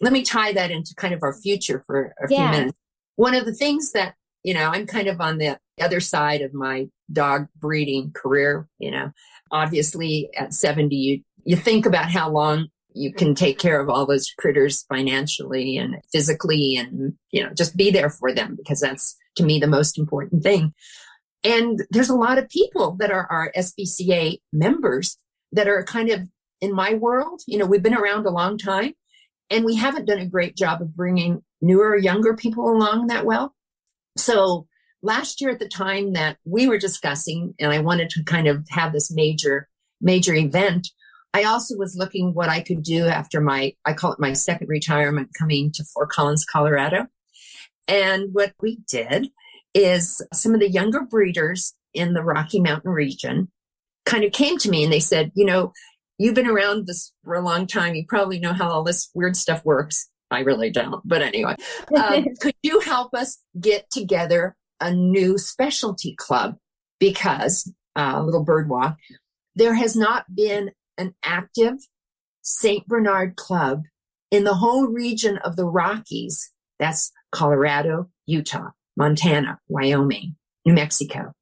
let 0.01 0.11
me 0.13 0.23
tie 0.23 0.51
that 0.53 0.71
into 0.71 0.93
kind 0.95 1.13
of 1.13 1.23
our 1.23 1.33
future 1.33 1.83
for 1.87 2.13
a 2.21 2.27
Yeah. 2.29 2.51
few 2.51 2.59
minutes. 2.59 2.77
One 3.15 3.33
of 3.33 3.45
the 3.45 3.53
things 3.53 3.93
that, 3.93 4.15
you 4.43 4.53
know, 4.53 4.69
I'm 4.71 4.85
kind 4.85 5.07
of 5.07 5.21
on 5.21 5.37
the 5.37 5.57
other 5.79 5.99
side 6.01 6.41
of 6.41 6.53
my 6.53 6.89
dog 7.11 7.47
breeding 7.57 8.11
career, 8.13 8.67
you 8.79 8.91
know. 8.91 9.11
Obviously 9.51 10.29
at 10.35 10.53
70 10.53 10.95
you 10.95 11.21
you 11.47 11.55
think 11.55 11.85
about 11.85 12.09
how 12.09 12.27
long 12.29 12.67
you 12.95 13.13
can 13.13 13.35
take 13.35 13.59
care 13.59 13.79
of 13.79 13.89
all 13.89 14.05
those 14.05 14.31
critters 14.37 14.83
financially 14.83 15.77
and 15.77 15.97
physically 16.11 16.77
and 16.77 17.13
you 17.31 17.43
know 17.43 17.51
just 17.53 17.75
be 17.75 17.91
there 17.91 18.09
for 18.09 18.33
them 18.33 18.55
because 18.55 18.79
that's 18.79 19.15
to 19.35 19.43
me 19.43 19.59
the 19.59 19.67
most 19.67 19.97
important 19.97 20.43
thing. 20.43 20.73
And 21.43 21.83
there's 21.91 22.09
a 22.09 22.15
lot 22.15 22.39
of 22.39 22.49
people 22.49 22.95
that 22.99 23.11
are 23.11 23.27
our 23.29 23.51
SBCA 23.55 24.39
members 24.51 25.17
that 25.51 25.67
are 25.67 25.83
kind 25.83 26.09
of 26.09 26.27
in 26.61 26.73
my 26.73 26.95
world, 26.95 27.41
you 27.47 27.57
know, 27.57 27.65
we've 27.65 27.83
been 27.83 27.93
around 27.93 28.25
a 28.25 28.31
long 28.31 28.57
time 28.57 28.93
and 29.49 29.65
we 29.65 29.75
haven't 29.75 30.05
done 30.05 30.19
a 30.19 30.25
great 30.25 30.55
job 30.55 30.81
of 30.81 30.95
bringing 30.95 31.43
newer, 31.61 31.95
younger 31.95 32.35
people 32.35 32.69
along 32.69 33.07
that 33.07 33.25
well. 33.25 33.53
So 34.17 34.67
last 35.03 35.41
year 35.41 35.51
at 35.51 35.59
the 35.59 35.67
time 35.67 36.13
that 36.13 36.37
we 36.45 36.67
were 36.67 36.77
discussing, 36.77 37.53
and 37.59 37.71
I 37.71 37.79
wanted 37.79 38.09
to 38.11 38.23
kind 38.23 38.47
of 38.47 38.65
have 38.69 38.93
this 38.93 39.11
major, 39.11 39.67
major 40.01 40.33
event, 40.33 40.87
I 41.35 41.43
also 41.43 41.75
was 41.75 41.97
looking 41.97 42.33
what 42.33 42.47
I 42.47 42.61
could 42.61 42.81
do 42.81 43.07
after 43.07 43.41
my, 43.41 43.73
I 43.83 43.91
call 43.91 44.13
it 44.13 44.21
my 44.21 44.31
second 44.31 44.69
retirement 44.69 45.31
coming 45.37 45.69
to 45.73 45.83
Fort 45.83 46.09
Collins, 46.09 46.45
Colorado. 46.45 47.07
And 47.89 48.29
what 48.31 48.53
we 48.61 48.77
did 48.87 49.27
is 49.73 50.21
some 50.33 50.53
of 50.53 50.61
the 50.61 50.71
younger 50.71 51.01
breeders 51.01 51.73
in 51.93 52.13
the 52.13 52.23
Rocky 52.23 52.61
Mountain 52.61 52.91
region 52.91 53.51
kind 54.05 54.23
of 54.23 54.31
came 54.31 54.57
to 54.59 54.69
me 54.69 54.85
and 54.85 54.93
they 54.93 55.01
said, 55.01 55.33
you 55.35 55.43
know, 55.43 55.73
you've 56.17 56.35
been 56.35 56.47
around 56.47 56.87
this 56.87 57.11
for 57.25 57.35
a 57.35 57.43
long 57.43 57.67
time. 57.67 57.95
You 57.95 58.05
probably 58.07 58.39
know 58.39 58.53
how 58.53 58.69
all 58.69 58.83
this 58.83 59.09
weird 59.13 59.35
stuff 59.35 59.65
works. 59.65 60.09
I 60.31 60.39
really 60.39 60.69
don't. 60.69 61.05
But 61.05 61.21
anyway, 61.21 61.57
um, 62.01 62.27
could 62.39 62.55
you 62.63 62.79
help 62.79 63.13
us 63.13 63.39
get 63.59 63.91
together 63.91 64.55
a 64.79 64.93
new 64.93 65.37
specialty 65.37 66.15
club? 66.15 66.55
Because, 66.97 67.69
uh, 67.97 68.21
little 68.23 68.45
bird 68.45 68.69
walk, 68.69 68.95
there 69.53 69.73
has 69.73 69.97
not 69.97 70.33
been 70.33 70.71
an 70.97 71.15
active 71.23 71.75
St. 72.41 72.87
Bernard 72.87 73.35
club 73.35 73.83
in 74.31 74.43
the 74.43 74.55
whole 74.55 74.87
region 74.87 75.37
of 75.39 75.55
the 75.55 75.65
Rockies. 75.65 76.51
That's 76.79 77.11
Colorado, 77.31 78.09
Utah, 78.25 78.69
Montana, 78.97 79.59
Wyoming, 79.67 80.35
New 80.65 80.73
Mexico. 80.73 81.33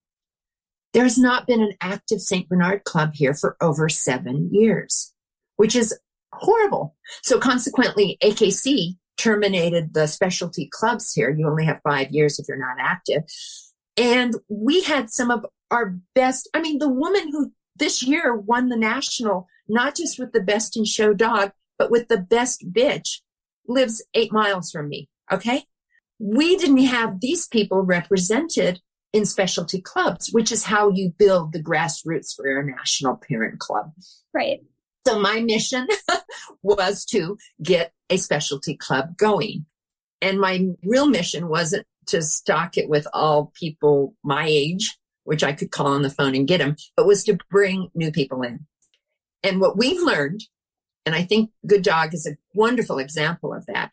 There 0.94 1.04
has 1.04 1.18
not 1.18 1.48
been 1.48 1.62
an 1.62 1.74
active 1.82 2.22
St. 2.22 2.48
Bernard 2.48 2.84
club 2.84 3.12
here 3.16 3.34
for 3.34 3.58
over 3.62 3.90
seven 3.90 4.50
years, 4.54 5.14
which 5.56 5.76
is 5.76 5.98
horrible. 6.32 6.96
So 7.24 7.40
consequently, 7.40 8.18
AKC 8.24 8.96
terminated 9.18 9.94
the 9.94 10.08
specialty 10.08 10.70
clubs 10.72 11.14
here. 11.14 11.30
You 11.30 11.48
only 11.48 11.66
have 11.66 11.82
five 11.84 12.12
years 12.12 12.40
if 12.40 12.48
you're 12.48 12.58
not 12.58 12.78
active. 12.80 13.24
And 13.98 14.36
we 14.50 14.84
had 14.84 15.10
some 15.10 15.32
of 15.32 15.46
our 15.72 15.96
best. 16.16 16.50
I 16.54 16.62
mean, 16.62 16.80
the 16.80 16.90
woman 16.90 17.32
who 17.32 17.52
this 17.76 18.04
year 18.04 18.36
won 18.36 18.70
the 18.70 18.78
national, 18.78 19.48
not 19.68 19.96
just 19.96 20.20
with 20.20 20.32
the 20.32 20.42
best 20.42 20.78
in 20.78 20.86
show 20.86 21.14
dog, 21.14 21.52
but 21.78 21.92
with 21.92 22.08
the 22.08 22.18
best 22.18 22.72
bitch 22.72 23.22
lives 23.68 24.04
eight 24.14 24.32
miles 24.32 24.72
from 24.72 24.90
me. 24.90 25.10
Okay. 25.32 25.66
We 26.20 26.56
didn't 26.58 26.86
have 26.86 27.20
these 27.20 27.48
people 27.48 27.82
represented 27.82 28.80
in 29.14 29.26
specialty 29.26 29.82
clubs, 29.82 30.30
which 30.32 30.52
is 30.52 30.64
how 30.64 30.90
you 30.90 31.14
build 31.18 31.54
the 31.54 31.64
grassroots 31.64 32.36
for 32.36 32.48
your 32.48 32.64
national 32.64 33.18
parent 33.18 33.60
club. 33.60 33.92
Right. 34.34 34.62
So 35.06 35.20
my 35.20 35.42
mission 35.42 35.88
was 36.64 37.06
to 37.06 37.38
get 37.62 37.94
a 38.10 38.18
specialty 38.18 38.76
club 38.76 39.18
going. 39.18 39.66
And 40.22 40.40
my 40.40 40.68
real 40.84 41.08
mission 41.08 41.50
wasn't 41.50 41.86
to 42.08 42.22
stock 42.22 42.78
it 42.78 42.90
with 42.90 43.08
all 43.14 43.52
people 43.60 44.16
my 44.24 44.46
age, 44.48 44.98
which 45.24 45.44
I 45.44 45.54
could 45.54 45.72
call 45.72 45.88
on 45.88 46.02
the 46.02 46.10
phone 46.10 46.36
and 46.36 46.48
get 46.48 46.60
them, 46.60 46.76
but 46.96 47.08
was 47.08 47.24
to 47.26 47.38
bring 47.50 47.90
new 47.94 48.12
people 48.12 48.42
in. 48.42 48.66
And 49.44 49.60
what 49.60 49.78
we've 49.78 50.02
learned, 50.02 50.44
and 51.06 51.16
I 51.16 51.24
think 51.24 51.52
Good 51.68 51.84
Dog 51.84 52.14
is 52.14 52.26
a 52.26 52.38
wonderful 52.54 53.00
example 53.00 53.54
of 53.54 53.66
that, 53.68 53.92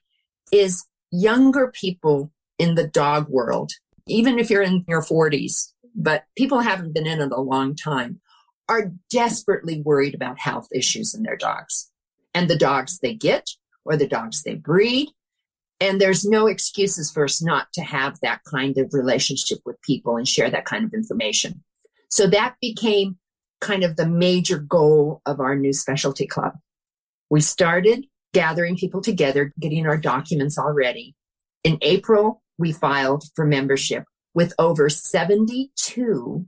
is 0.53 0.87
younger 1.11 1.73
people 1.73 2.31
in 2.59 2.75
the 2.75 2.87
dog 2.87 3.29
world, 3.29 3.73
even 4.07 4.39
if 4.39 4.51
you're 4.51 4.63
in 4.63 4.85
your 4.87 5.03
40s, 5.03 5.73
but 5.95 6.25
people 6.37 6.61
haven't 6.61 6.95
been 6.95 7.07
in 7.07 7.21
it 7.21 7.33
a 7.33 7.41
long 7.41 7.75
time, 7.75 8.21
are 8.69 8.93
desperately 9.11 9.81
worried 9.81 10.15
about 10.15 10.39
health 10.39 10.69
issues 10.73 11.15
in 11.15 11.25
their 11.25 11.37
dogs 11.37 11.91
and 12.35 12.49
the 12.49 12.57
dogs 12.57 13.01
they 13.01 13.15
get 13.15 13.51
or 13.85 13.97
the 13.97 14.07
dogs 14.07 14.43
they 14.43 14.55
breed. 14.55 15.09
And 15.81 16.01
there's 16.01 16.25
no 16.25 16.47
excuses 16.47 17.11
for 17.11 17.25
us 17.25 17.43
not 17.43 17.73
to 17.73 17.81
have 17.81 18.21
that 18.21 18.43
kind 18.45 18.77
of 18.77 18.93
relationship 18.93 19.59
with 19.65 19.81
people 19.83 20.17
and 20.17 20.29
share 20.29 20.51
that 20.51 20.67
kind 20.67 20.85
of 20.85 20.93
information. 20.93 21.63
So 22.09 22.27
that 22.27 22.57
became 22.61 23.17
kind 23.61 23.83
of 23.83 23.97
the 23.97 24.07
major 24.07 24.59
goal 24.59 25.23
of 25.25 25.41
our 25.41 25.57
new 25.57 25.73
specialty 25.73 26.27
club. 26.27 26.55
We 27.31 27.41
started 27.41 28.07
gathering 28.33 28.77
people 28.77 29.01
together, 29.01 29.53
getting 29.59 29.87
our 29.87 29.97
documents 29.97 30.59
all 30.59 30.73
ready. 30.73 31.15
In 31.65 31.79
April, 31.83 32.43
we 32.59 32.73
filed 32.73 33.25
for 33.35 33.47
membership 33.47 34.05
with 34.35 34.53
over 34.59 34.89
72 34.89 36.47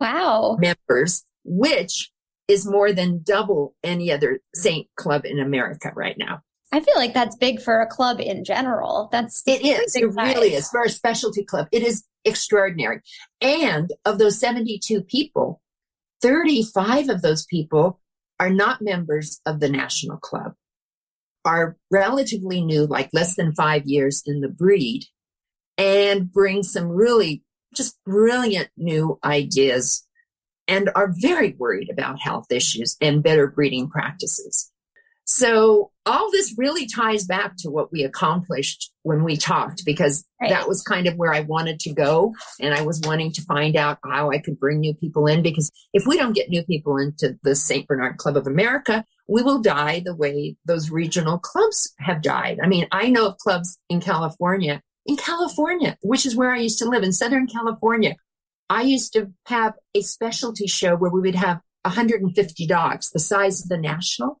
Wow. 0.00 0.58
members, 0.60 1.24
which 1.44 2.10
is 2.48 2.66
more 2.66 2.92
than 2.92 3.22
double 3.22 3.74
any 3.82 4.10
other 4.10 4.40
Saint 4.54 4.88
club 4.96 5.24
in 5.24 5.38
America 5.38 5.92
right 5.94 6.16
now. 6.18 6.40
I 6.72 6.80
feel 6.80 6.94
like 6.96 7.12
that's 7.12 7.36
big 7.36 7.60
for 7.60 7.80
a 7.80 7.86
club 7.86 8.18
in 8.18 8.44
general. 8.44 9.10
That's 9.12 9.42
It 9.46 9.62
is. 9.62 9.94
It 9.94 10.06
really 10.06 10.54
is. 10.54 10.70
For 10.70 10.82
a 10.82 10.88
specialty 10.88 11.44
club, 11.44 11.68
it 11.70 11.82
is 11.82 12.04
extraordinary. 12.24 13.02
And 13.42 13.92
of 14.06 14.18
those 14.18 14.40
72 14.40 15.02
people, 15.02 15.60
35 16.22 17.10
of 17.10 17.20
those 17.20 17.44
people 17.44 18.00
are 18.40 18.50
not 18.50 18.80
members 18.80 19.40
of 19.44 19.60
the 19.60 19.68
national 19.68 20.16
club, 20.16 20.54
are 21.44 21.76
relatively 21.90 22.64
new, 22.64 22.86
like 22.86 23.10
less 23.12 23.36
than 23.36 23.54
five 23.54 23.84
years 23.84 24.22
in 24.24 24.40
the 24.40 24.48
breed, 24.48 25.04
and 25.76 26.32
bring 26.32 26.62
some 26.62 26.88
really 26.88 27.44
just 27.74 28.02
brilliant 28.04 28.70
new 28.78 29.18
ideas 29.22 30.06
and 30.68 30.90
are 30.94 31.12
very 31.18 31.54
worried 31.58 31.90
about 31.90 32.18
health 32.18 32.46
issues 32.50 32.96
and 33.00 33.22
better 33.22 33.46
breeding 33.46 33.90
practices. 33.90 34.71
So 35.24 35.90
all 36.04 36.30
this 36.32 36.54
really 36.58 36.86
ties 36.86 37.24
back 37.24 37.54
to 37.58 37.70
what 37.70 37.92
we 37.92 38.02
accomplished 38.02 38.90
when 39.02 39.22
we 39.22 39.36
talked 39.36 39.84
because 39.84 40.24
Right. 40.40 40.50
that 40.50 40.68
was 40.68 40.82
kind 40.82 41.06
of 41.06 41.14
where 41.14 41.32
I 41.32 41.40
wanted 41.40 41.78
to 41.80 41.92
go. 41.94 42.34
And 42.60 42.74
I 42.74 42.82
was 42.82 43.00
wanting 43.04 43.32
to 43.32 43.42
find 43.42 43.76
out 43.76 43.98
how 44.04 44.30
I 44.32 44.38
could 44.38 44.58
bring 44.58 44.80
new 44.80 44.94
people 44.94 45.26
in 45.26 45.42
because 45.42 45.70
if 45.92 46.04
we 46.06 46.16
don't 46.16 46.34
get 46.34 46.50
new 46.50 46.64
people 46.64 46.96
into 46.96 47.38
the 47.44 47.54
St. 47.54 47.86
Bernard 47.86 48.16
Club 48.16 48.36
of 48.36 48.48
America, 48.48 49.04
we 49.28 49.42
will 49.42 49.60
die 49.60 50.02
the 50.04 50.16
way 50.16 50.56
those 50.64 50.90
regional 50.90 51.38
clubs 51.38 51.92
have 52.00 52.20
died. 52.20 52.58
I 52.62 52.66
mean, 52.66 52.88
I 52.90 53.08
know 53.08 53.28
of 53.28 53.38
clubs 53.38 53.78
in 53.88 54.00
California, 54.00 54.82
in 55.06 55.16
California, 55.16 55.96
which 56.02 56.26
is 56.26 56.34
where 56.34 56.50
I 56.50 56.58
used 56.58 56.80
to 56.80 56.88
live 56.88 57.04
in 57.04 57.12
Southern 57.12 57.46
California. 57.46 58.16
I 58.68 58.82
used 58.82 59.12
to 59.12 59.30
have 59.46 59.74
a 59.94 60.02
specialty 60.02 60.66
show 60.66 60.96
where 60.96 61.10
we 61.10 61.20
would 61.20 61.36
have 61.36 61.60
150 61.84 62.66
dogs, 62.66 63.10
the 63.10 63.20
size 63.20 63.62
of 63.62 63.68
the 63.68 63.78
national. 63.78 64.40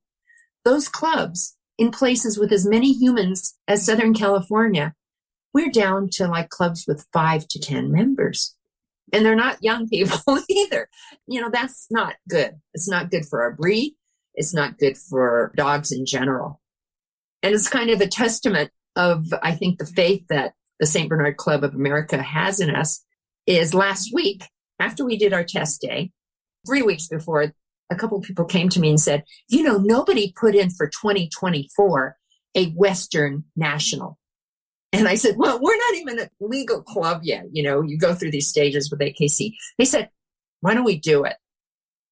Those 0.64 0.88
clubs 0.88 1.56
in 1.78 1.90
places 1.90 2.38
with 2.38 2.52
as 2.52 2.66
many 2.66 2.92
humans 2.92 3.58
as 3.66 3.84
Southern 3.84 4.14
California, 4.14 4.94
we're 5.54 5.70
down 5.70 6.08
to 6.12 6.28
like 6.28 6.48
clubs 6.48 6.84
with 6.86 7.06
five 7.12 7.46
to 7.48 7.58
10 7.58 7.90
members. 7.90 8.54
And 9.12 9.24
they're 9.24 9.34
not 9.34 9.62
young 9.62 9.88
people 9.90 10.38
either. 10.48 10.88
You 11.26 11.40
know, 11.40 11.50
that's 11.50 11.86
not 11.90 12.14
good. 12.28 12.52
It's 12.74 12.88
not 12.88 13.10
good 13.10 13.26
for 13.26 13.42
our 13.42 13.52
breed. 13.52 13.94
It's 14.34 14.54
not 14.54 14.78
good 14.78 14.96
for 14.96 15.52
dogs 15.56 15.92
in 15.92 16.06
general. 16.06 16.60
And 17.42 17.54
it's 17.54 17.68
kind 17.68 17.90
of 17.90 18.00
a 18.00 18.06
testament 18.06 18.70
of, 18.96 19.32
I 19.42 19.52
think, 19.52 19.78
the 19.78 19.86
faith 19.86 20.24
that 20.28 20.54
the 20.78 20.86
St. 20.86 21.08
Bernard 21.08 21.36
Club 21.36 21.64
of 21.64 21.74
America 21.74 22.22
has 22.22 22.60
in 22.60 22.74
us 22.74 23.04
is 23.46 23.74
last 23.74 24.10
week, 24.14 24.44
after 24.78 25.04
we 25.04 25.16
did 25.16 25.32
our 25.32 25.44
test 25.44 25.80
day, 25.80 26.12
three 26.66 26.82
weeks 26.82 27.08
before, 27.08 27.52
a 27.92 27.96
couple 27.96 28.18
of 28.18 28.24
people 28.24 28.44
came 28.44 28.68
to 28.70 28.80
me 28.80 28.90
and 28.90 29.00
said, 29.00 29.24
you 29.48 29.62
know, 29.62 29.76
nobody 29.76 30.32
put 30.38 30.54
in 30.54 30.70
for 30.70 30.88
2024 30.88 32.16
a 32.54 32.66
Western 32.70 33.44
national. 33.56 34.18
And 34.92 35.08
I 35.08 35.14
said, 35.14 35.36
well, 35.38 35.58
we're 35.60 35.76
not 35.76 35.94
even 35.94 36.18
a 36.20 36.30
legal 36.40 36.82
club 36.82 37.20
yet. 37.22 37.46
You 37.52 37.62
know, 37.62 37.82
you 37.82 37.96
go 37.96 38.14
through 38.14 38.30
these 38.30 38.48
stages 38.48 38.90
with 38.90 39.00
AKC. 39.00 39.54
They 39.78 39.86
said, 39.86 40.10
why 40.60 40.74
don't 40.74 40.84
we 40.84 40.98
do 40.98 41.24
it? 41.24 41.36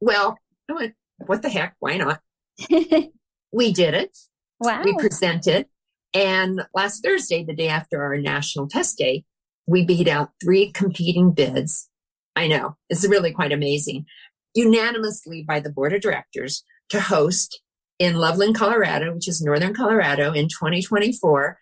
Well, 0.00 0.38
I 0.70 0.72
went, 0.72 0.94
what 1.26 1.42
the 1.42 1.50
heck? 1.50 1.76
Why 1.78 1.96
not? 1.96 2.20
We 3.52 3.72
did 3.72 3.94
it. 3.94 4.16
wow. 4.60 4.82
We 4.84 4.94
presented. 4.94 5.66
And 6.14 6.62
last 6.74 7.02
Thursday, 7.04 7.44
the 7.44 7.54
day 7.54 7.68
after 7.68 8.02
our 8.02 8.16
national 8.16 8.68
test 8.68 8.98
day, 8.98 9.24
we 9.66 9.84
beat 9.84 10.08
out 10.08 10.30
three 10.42 10.72
competing 10.72 11.32
bids. 11.32 11.88
I 12.36 12.48
know 12.48 12.76
it's 12.88 13.06
really 13.06 13.32
quite 13.32 13.52
amazing. 13.52 14.06
Unanimously 14.54 15.44
by 15.46 15.60
the 15.60 15.70
board 15.70 15.92
of 15.92 16.00
directors 16.00 16.64
to 16.90 17.00
host 17.00 17.60
in 17.98 18.16
Loveland, 18.16 18.56
Colorado, 18.56 19.14
which 19.14 19.28
is 19.28 19.42
northern 19.42 19.74
Colorado 19.74 20.32
in 20.32 20.48
2024, 20.48 21.58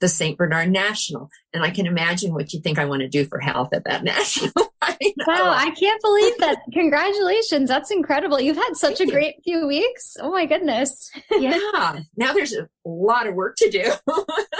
the 0.00 0.08
St. 0.08 0.38
Bernard 0.38 0.70
National. 0.70 1.28
And 1.52 1.62
I 1.62 1.70
can 1.70 1.86
imagine 1.86 2.34
what 2.34 2.52
you 2.52 2.60
think 2.60 2.78
I 2.78 2.86
want 2.86 3.02
to 3.02 3.08
do 3.08 3.26
for 3.26 3.38
health 3.38 3.68
at 3.72 3.84
that 3.84 4.02
national. 4.04 4.52
I 4.80 4.96
wow, 5.26 5.54
I 5.54 5.70
can't 5.70 6.02
believe 6.02 6.38
that. 6.38 6.58
Congratulations. 6.72 7.68
That's 7.68 7.90
incredible. 7.90 8.40
You've 8.40 8.56
had 8.56 8.74
such 8.74 8.98
Thank 8.98 9.10
a 9.10 9.12
great 9.12 9.34
you. 9.44 9.60
few 9.60 9.66
weeks. 9.68 10.16
Oh 10.18 10.32
my 10.32 10.46
goodness. 10.46 11.10
yeah. 11.38 12.00
Now 12.16 12.32
there's 12.32 12.54
a 12.54 12.68
lot 12.84 13.26
of 13.26 13.34
work 13.34 13.56
to 13.58 13.70
do. 13.70 13.92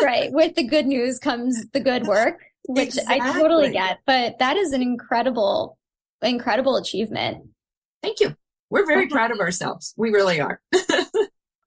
right. 0.02 0.30
With 0.32 0.54
the 0.54 0.64
good 0.64 0.86
news 0.86 1.18
comes 1.18 1.66
the 1.72 1.80
good 1.80 2.06
work, 2.06 2.40
which 2.68 2.88
exactly. 2.98 3.20
I 3.20 3.32
totally 3.32 3.72
get. 3.72 3.98
But 4.06 4.38
that 4.38 4.56
is 4.56 4.72
an 4.72 4.82
incredible, 4.82 5.78
incredible 6.22 6.76
achievement. 6.76 7.48
Thank 8.02 8.20
you. 8.20 8.36
We're 8.70 8.86
very 8.86 9.06
proud 9.06 9.30
of 9.30 9.40
ourselves. 9.40 9.94
We 9.96 10.10
really 10.10 10.40
are. 10.40 10.60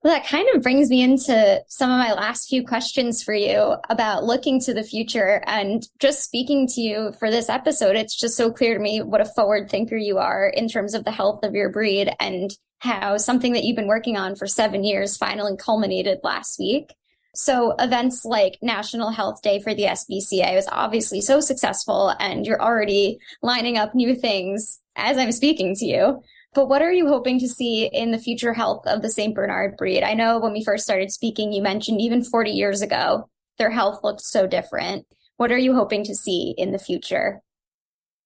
Well, 0.06 0.13
that 0.13 0.28
kind 0.28 0.48
of 0.54 0.62
brings 0.62 0.91
me 0.91 1.02
into 1.02 1.63
some 1.67 1.89
of 1.89 1.98
my 1.98 2.13
last 2.13 2.48
few 2.48 2.63
questions 2.63 3.24
for 3.24 3.34
you 3.34 3.76
about 3.89 4.24
looking 4.24 4.60
to 4.60 4.71
the 4.71 4.84
future 4.84 5.41
and 5.48 5.82
just 5.98 6.24
speaking 6.24 6.67
to 6.67 6.82
you 6.82 7.12
for 7.17 7.32
this 7.32 7.50
episode. 7.50 7.95
It's 7.95 8.15
just 8.15 8.38
so 8.38 8.52
clear 8.52 8.76
to 8.76 8.80
me 8.80 9.02
what 9.02 9.21
a 9.21 9.26
forward 9.26 9.67
thinker 9.67 9.98
you 9.98 10.19
are 10.19 10.48
in 10.48 10.69
terms 10.69 10.93
of 10.93 11.06
the 11.06 11.12
health 11.12 11.43
of 11.43 11.56
your 11.56 11.71
breed 11.71 12.13
and 12.19 12.52
how 12.78 13.17
something 13.17 13.54
that 13.54 13.63
you've 13.63 13.76
been 13.76 13.88
working 13.88 14.15
on 14.15 14.36
for 14.36 14.45
seven 14.45 14.84
years 14.84 15.17
finally 15.17 15.58
culminated 15.58 16.19
last 16.21 16.60
week. 16.60 16.93
So 17.34 17.74
events 17.80 18.26
like 18.26 18.60
National 18.62 19.10
Health 19.10 19.41
Day 19.41 19.60
for 19.60 19.74
the 19.74 19.86
SBCA 19.86 20.54
was 20.54 20.69
obviously 20.71 21.19
so 21.19 21.39
successful 21.39 22.13
and 22.19 22.45
you're 22.45 22.62
already 22.62 23.17
lining 23.41 23.80
up 23.80 23.95
new 23.95 24.13
things 24.13 24.82
as 24.96 25.18
I'm 25.18 25.32
speaking 25.32 25.76
to 25.76 25.86
you. 25.86 26.22
But 26.54 26.70
what 26.70 26.82
are 26.82 26.94
you 26.94 27.08
hoping 27.08 27.40
to 27.40 27.50
see 27.50 27.88
in 27.92 28.12
the 28.12 28.18
future 28.18 28.54
health 28.54 28.88
of 28.88 29.02
the 29.02 29.10
St. 29.10 29.36
Bernard 29.36 29.76
breed? 29.78 30.04
I 30.04 30.14
know 30.14 30.40
when 30.40 30.54
we 30.54 30.64
first 30.64 30.86
started 30.86 31.12
speaking, 31.12 31.52
you 31.52 31.62
mentioned 31.62 32.00
even 32.00 32.24
40 32.24 32.52
years 32.52 32.82
ago, 32.82 33.30
their 33.58 33.72
health 33.72 34.00
looked 34.04 34.22
so 34.22 34.48
different. 34.48 35.06
What 35.38 35.52
are 35.52 35.58
you 35.58 35.76
hoping 35.76 36.06
to 36.06 36.16
see 36.16 36.56
in 36.58 36.72
the 36.72 36.80
future? 36.80 37.42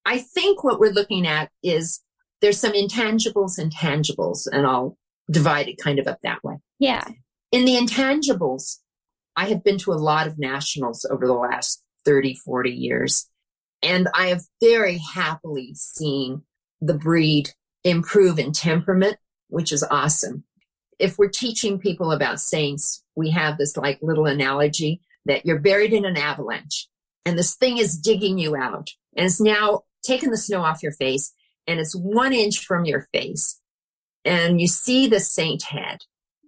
I 0.06 0.18
think 0.18 0.62
what 0.62 0.78
we're 0.78 0.92
looking 0.92 1.26
at 1.26 1.50
is 1.62 2.00
there's 2.40 2.58
some 2.58 2.72
intangibles 2.72 3.58
and 3.58 3.74
tangibles, 3.74 4.46
and 4.50 4.66
I'll 4.66 4.96
divide 5.30 5.68
it 5.68 5.78
kind 5.82 5.98
of 5.98 6.06
up 6.06 6.18
that 6.22 6.42
way. 6.44 6.56
Yeah. 6.78 7.04
In 7.52 7.64
the 7.64 7.76
intangibles, 7.76 8.78
I 9.36 9.48
have 9.48 9.64
been 9.64 9.78
to 9.78 9.92
a 9.92 9.94
lot 9.94 10.26
of 10.26 10.38
nationals 10.38 11.04
over 11.10 11.26
the 11.26 11.34
last 11.34 11.82
30, 12.04 12.36
40 12.36 12.70
years, 12.70 13.26
and 13.82 14.08
I 14.14 14.28
have 14.28 14.42
very 14.60 15.00
happily 15.14 15.72
seen 15.74 16.42
the 16.80 16.94
breed 16.94 17.50
improve 17.84 18.38
in 18.38 18.52
temperament, 18.52 19.16
which 19.48 19.72
is 19.72 19.82
awesome. 19.90 20.44
If 20.98 21.18
we're 21.18 21.28
teaching 21.28 21.78
people 21.78 22.12
about 22.12 22.40
saints, 22.40 23.02
we 23.16 23.30
have 23.30 23.58
this 23.58 23.76
like 23.76 23.98
little 24.02 24.26
analogy 24.26 25.00
that 25.26 25.46
you're 25.46 25.58
buried 25.58 25.92
in 25.92 26.04
an 26.04 26.16
avalanche 26.16 26.88
and 27.24 27.38
this 27.38 27.54
thing 27.54 27.78
is 27.78 27.98
digging 27.98 28.38
you 28.38 28.56
out 28.56 28.90
and 29.16 29.26
it's 29.26 29.40
now 29.40 29.82
taking 30.02 30.30
the 30.30 30.36
snow 30.36 30.62
off 30.62 30.82
your 30.82 30.92
face 30.92 31.32
and 31.66 31.78
it's 31.78 31.94
one 31.94 32.32
inch 32.32 32.64
from 32.64 32.84
your 32.84 33.06
face 33.12 33.60
and 34.24 34.60
you 34.60 34.66
see 34.66 35.06
the 35.06 35.20
saint 35.20 35.62
head 35.62 36.00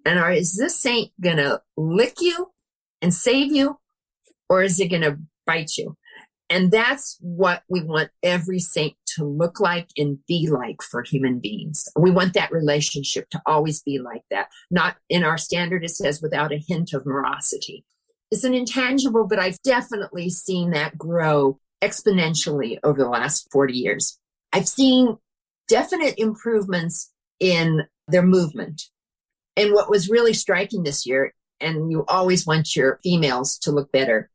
and 0.04 0.18
are, 0.18 0.32
is 0.32 0.56
this 0.56 0.78
saint 0.78 1.12
gonna 1.20 1.60
lick 1.76 2.16
you 2.20 2.50
and 3.00 3.12
save 3.12 3.52
you 3.52 3.78
or 4.48 4.62
is 4.62 4.80
it 4.80 4.88
gonna 4.88 5.18
bite 5.46 5.72
you? 5.76 5.96
And 6.52 6.70
that's 6.70 7.16
what 7.22 7.62
we 7.70 7.82
want 7.82 8.10
every 8.22 8.58
saint 8.58 8.94
to 9.16 9.24
look 9.24 9.58
like 9.58 9.88
and 9.96 10.18
be 10.28 10.50
like 10.50 10.82
for 10.82 11.02
human 11.02 11.38
beings. 11.38 11.88
We 11.96 12.10
want 12.10 12.34
that 12.34 12.52
relationship 12.52 13.30
to 13.30 13.40
always 13.46 13.80
be 13.80 13.98
like 13.98 14.20
that. 14.30 14.48
Not 14.70 14.98
in 15.08 15.24
our 15.24 15.38
standard, 15.38 15.82
it 15.82 15.88
says 15.88 16.20
without 16.20 16.52
a 16.52 16.58
hint 16.58 16.92
of 16.92 17.06
morosity. 17.06 17.86
It's 18.30 18.44
an 18.44 18.52
intangible, 18.52 19.26
but 19.26 19.38
I've 19.38 19.62
definitely 19.62 20.28
seen 20.28 20.72
that 20.72 20.98
grow 20.98 21.58
exponentially 21.82 22.78
over 22.84 23.02
the 23.02 23.08
last 23.08 23.50
40 23.50 23.72
years. 23.72 24.18
I've 24.52 24.68
seen 24.68 25.16
definite 25.68 26.18
improvements 26.18 27.14
in 27.40 27.86
their 28.08 28.22
movement. 28.22 28.82
And 29.56 29.72
what 29.72 29.88
was 29.88 30.10
really 30.10 30.34
striking 30.34 30.82
this 30.82 31.06
year, 31.06 31.32
and 31.60 31.90
you 31.90 32.04
always 32.08 32.46
want 32.46 32.76
your 32.76 33.00
females 33.02 33.56
to 33.60 33.72
look 33.72 33.90
better, 33.90 34.28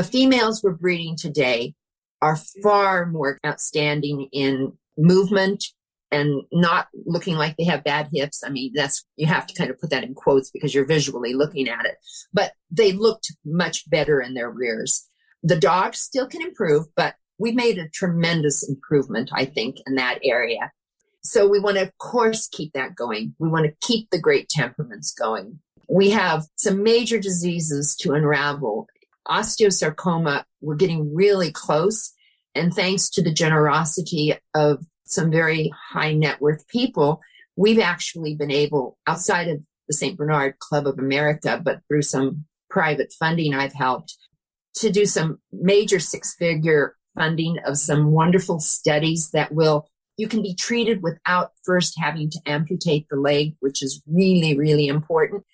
the 0.00 0.04
females 0.04 0.62
we're 0.62 0.70
breeding 0.72 1.14
today 1.14 1.74
are 2.22 2.36
far 2.62 3.04
more 3.04 3.38
outstanding 3.44 4.30
in 4.32 4.72
movement 4.96 5.62
and 6.10 6.40
not 6.50 6.88
looking 7.04 7.36
like 7.36 7.54
they 7.58 7.64
have 7.64 7.84
bad 7.84 8.08
hips. 8.10 8.42
I 8.42 8.48
mean, 8.48 8.72
that's, 8.74 9.04
you 9.16 9.26
have 9.26 9.46
to 9.46 9.54
kind 9.54 9.68
of 9.70 9.78
put 9.78 9.90
that 9.90 10.02
in 10.02 10.14
quotes 10.14 10.50
because 10.50 10.74
you're 10.74 10.86
visually 10.86 11.34
looking 11.34 11.68
at 11.68 11.84
it, 11.84 11.96
but 12.32 12.52
they 12.70 12.92
looked 12.92 13.30
much 13.44 13.90
better 13.90 14.22
in 14.22 14.32
their 14.32 14.50
rears. 14.50 15.06
The 15.42 15.60
dogs 15.60 16.00
still 16.00 16.26
can 16.26 16.40
improve, 16.40 16.86
but 16.96 17.16
we 17.36 17.52
made 17.52 17.76
a 17.76 17.90
tremendous 17.90 18.66
improvement, 18.66 19.28
I 19.34 19.44
think, 19.44 19.82
in 19.86 19.96
that 19.96 20.20
area. 20.24 20.72
So 21.20 21.46
we 21.46 21.60
want 21.60 21.76
to, 21.76 21.82
of 21.82 21.98
course, 21.98 22.48
keep 22.48 22.72
that 22.72 22.96
going. 22.96 23.34
We 23.38 23.50
want 23.50 23.66
to 23.66 23.86
keep 23.86 24.08
the 24.08 24.18
great 24.18 24.48
temperaments 24.48 25.12
going. 25.12 25.58
We 25.90 26.08
have 26.08 26.46
some 26.56 26.82
major 26.82 27.20
diseases 27.20 27.94
to 27.96 28.12
unravel 28.12 28.86
osteosarcoma, 29.30 30.44
we're 30.60 30.74
getting 30.74 31.14
really 31.14 31.52
close. 31.52 32.12
And 32.54 32.74
thanks 32.74 33.08
to 33.10 33.22
the 33.22 33.32
generosity 33.32 34.34
of 34.54 34.84
some 35.04 35.30
very 35.30 35.72
high 35.92 36.12
net 36.12 36.40
worth 36.40 36.66
people, 36.68 37.20
we've 37.56 37.78
actually 37.78 38.34
been 38.34 38.50
able, 38.50 38.98
outside 39.06 39.48
of 39.48 39.58
the 39.88 39.94
St. 39.94 40.16
Bernard 40.16 40.58
Club 40.58 40.86
of 40.86 40.98
America, 40.98 41.60
but 41.62 41.80
through 41.88 42.02
some 42.02 42.44
private 42.68 43.12
funding, 43.18 43.54
I've 43.54 43.72
helped 43.72 44.16
to 44.76 44.90
do 44.90 45.04
some 45.04 45.38
major 45.52 45.98
six 45.98 46.34
figure 46.36 46.96
funding 47.16 47.58
of 47.66 47.76
some 47.76 48.12
wonderful 48.12 48.60
studies 48.60 49.30
that 49.32 49.52
will, 49.52 49.88
you 50.16 50.28
can 50.28 50.42
be 50.42 50.54
treated 50.54 51.02
without 51.02 51.50
first 51.64 51.94
having 51.98 52.30
to 52.30 52.40
amputate 52.46 53.06
the 53.10 53.16
leg, 53.16 53.54
which 53.60 53.82
is 53.82 54.02
really, 54.06 54.56
really 54.56 54.86
important. 54.86 55.44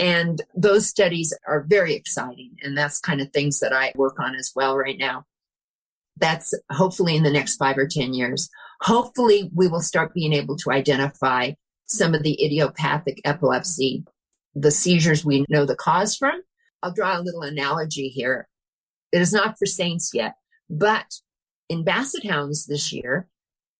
And 0.00 0.40
those 0.54 0.86
studies 0.86 1.36
are 1.46 1.66
very 1.68 1.94
exciting. 1.94 2.56
And 2.62 2.76
that's 2.76 2.98
kind 2.98 3.20
of 3.20 3.30
things 3.30 3.60
that 3.60 3.74
I 3.74 3.92
work 3.94 4.18
on 4.18 4.34
as 4.34 4.50
well 4.56 4.74
right 4.74 4.96
now. 4.98 5.24
That's 6.16 6.54
hopefully 6.72 7.16
in 7.16 7.22
the 7.22 7.30
next 7.30 7.56
five 7.56 7.76
or 7.76 7.86
10 7.86 8.14
years. 8.14 8.48
Hopefully 8.80 9.50
we 9.54 9.68
will 9.68 9.82
start 9.82 10.14
being 10.14 10.32
able 10.32 10.56
to 10.56 10.70
identify 10.70 11.52
some 11.84 12.14
of 12.14 12.22
the 12.22 12.42
idiopathic 12.42 13.20
epilepsy, 13.26 14.04
the 14.54 14.70
seizures 14.70 15.22
we 15.22 15.44
know 15.50 15.66
the 15.66 15.76
cause 15.76 16.16
from. 16.16 16.40
I'll 16.82 16.94
draw 16.94 17.18
a 17.18 17.20
little 17.20 17.42
analogy 17.42 18.08
here. 18.08 18.48
It 19.12 19.20
is 19.20 19.34
not 19.34 19.56
for 19.58 19.66
saints 19.66 20.12
yet, 20.14 20.32
but 20.70 21.12
in 21.68 21.84
basset 21.84 22.24
hounds 22.24 22.64
this 22.64 22.90
year, 22.90 23.28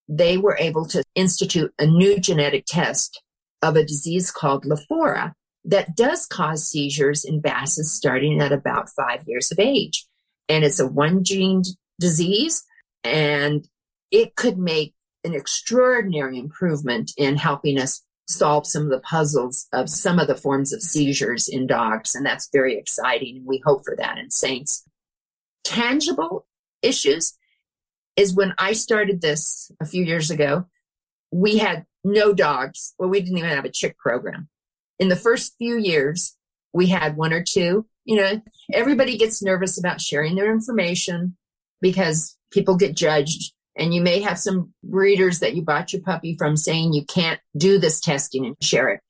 they 0.07 0.37
were 0.37 0.59
able 0.59 0.85
to 0.87 1.03
institute 1.15 1.73
a 1.79 1.87
new 1.87 2.21
genetic 2.21 2.67
test 2.67 3.23
of 3.63 3.77
a 3.77 3.85
disease 3.85 4.31
called 4.31 4.67
Lafora 4.67 5.33
that 5.65 5.95
does 5.95 6.27
cause 6.27 6.69
seizures 6.69 7.25
in 7.25 7.41
basses 7.41 7.93
starting 7.93 8.41
at 8.41 8.53
about 8.53 8.89
five 8.91 9.23
years 9.27 9.53
of 9.53 9.59
age. 9.59 10.07
And 10.49 10.65
it's 10.65 10.81
a 10.81 10.87
one 10.87 11.23
gene 11.23 11.63
disease 11.99 12.65
and 13.05 13.67
it 14.11 14.37
could 14.37 14.59
make 14.59 14.95
an 15.25 15.35
extraordinary 15.35 16.39
improvement 16.39 17.13
in 17.17 17.37
helping 17.37 17.79
us 17.79 18.03
solve 18.27 18.67
some 18.67 18.85
of 18.85 18.91
the 18.91 19.01
puzzles 19.01 19.67
of 19.73 19.91
some 19.91 20.19
of 20.19 20.29
the 20.29 20.35
forms 20.35 20.73
of 20.73 20.83
seizures 20.83 21.49
in 21.49 21.67
dogs. 21.67 22.15
And 22.15 22.25
that's 22.25 22.49
very 22.53 22.79
exciting. 22.79 23.39
And 23.39 23.47
we 23.47 23.63
hope 23.65 23.85
for 23.85 23.97
that 23.97 24.19
in 24.19 24.31
saints. 24.31 24.85
Tangible 25.65 26.47
issues 26.81 27.37
is 28.17 28.35
when 28.35 28.55
I 28.57 28.73
started 28.73 29.21
this 29.21 29.71
a 29.81 29.85
few 29.85 30.05
years 30.05 30.31
ago, 30.31 30.67
we 31.31 31.59
had 31.59 31.85
no 32.03 32.33
dogs. 32.33 32.95
Well, 32.99 33.09
we 33.09 33.21
didn't 33.21 33.39
even 33.39 33.51
have 33.51 33.65
a 33.65 33.71
CHIC 33.71 33.99
program 33.99 34.49
in 35.01 35.09
the 35.09 35.17
first 35.17 35.57
few 35.59 35.79
years, 35.79 36.37
we 36.73 36.87
had 36.87 37.17
one 37.17 37.33
or 37.33 37.43
two. 37.43 37.87
You 38.05 38.17
know, 38.17 38.43
everybody 38.73 39.17
gets 39.17 39.43
nervous 39.43 39.79
about 39.79 40.01
sharing 40.01 40.37
their 40.37 40.53
information 40.53 41.37
because 41.81 42.37
people 42.53 42.77
get 42.77 42.95
judged. 42.95 43.53
And 43.77 43.95
you 43.95 44.03
may 44.03 44.21
have 44.21 44.39
some 44.39 44.75
breeders 44.85 45.41
that 45.41 45.55
you 45.55 45.63
bought 45.63 45.93
your 45.93 46.03
puppy 46.03 46.37
from 46.37 46.57
saying 46.57 46.93
you 46.93 47.05
can't 47.07 47.41
do 47.57 47.79
this 47.79 47.99
testing 47.99 48.45
and 48.45 48.57
share 48.61 48.91
it. 48.91 49.01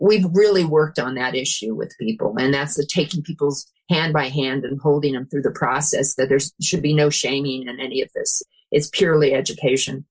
We've 0.00 0.26
really 0.32 0.64
worked 0.64 0.98
on 0.98 1.14
that 1.14 1.34
issue 1.34 1.74
with 1.74 1.96
people, 1.98 2.34
and 2.38 2.52
that's 2.52 2.76
the 2.76 2.86
taking 2.86 3.22
people's 3.22 3.66
hand 3.88 4.12
by 4.12 4.28
hand 4.28 4.64
and 4.64 4.80
holding 4.80 5.14
them 5.14 5.26
through 5.26 5.42
the 5.42 5.50
process 5.50 6.14
that 6.16 6.28
there 6.28 6.38
should 6.60 6.82
be 6.82 6.94
no 6.94 7.08
shaming 7.08 7.66
in 7.66 7.80
any 7.80 8.02
of 8.02 8.10
this. 8.14 8.42
It's 8.70 8.88
purely 8.88 9.32
education. 9.32 10.04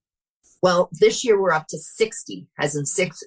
Well, 0.62 0.88
this 0.92 1.24
year 1.24 1.40
we're 1.40 1.52
up 1.52 1.68
to 1.68 1.78
60, 1.78 2.48
as 2.58 2.74
in 2.74 2.84
60 2.84 3.26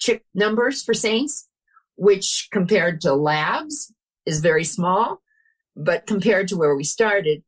CHIC 0.00 0.24
numbers 0.34 0.82
for 0.82 0.94
saints, 0.94 1.48
which 1.96 2.48
compared 2.50 3.00
to 3.02 3.14
labs 3.14 3.92
is 4.26 4.40
very 4.40 4.64
small, 4.64 5.20
but 5.76 6.06
compared 6.06 6.48
to 6.48 6.56
where 6.56 6.74
we 6.74 6.84
started 6.84 7.42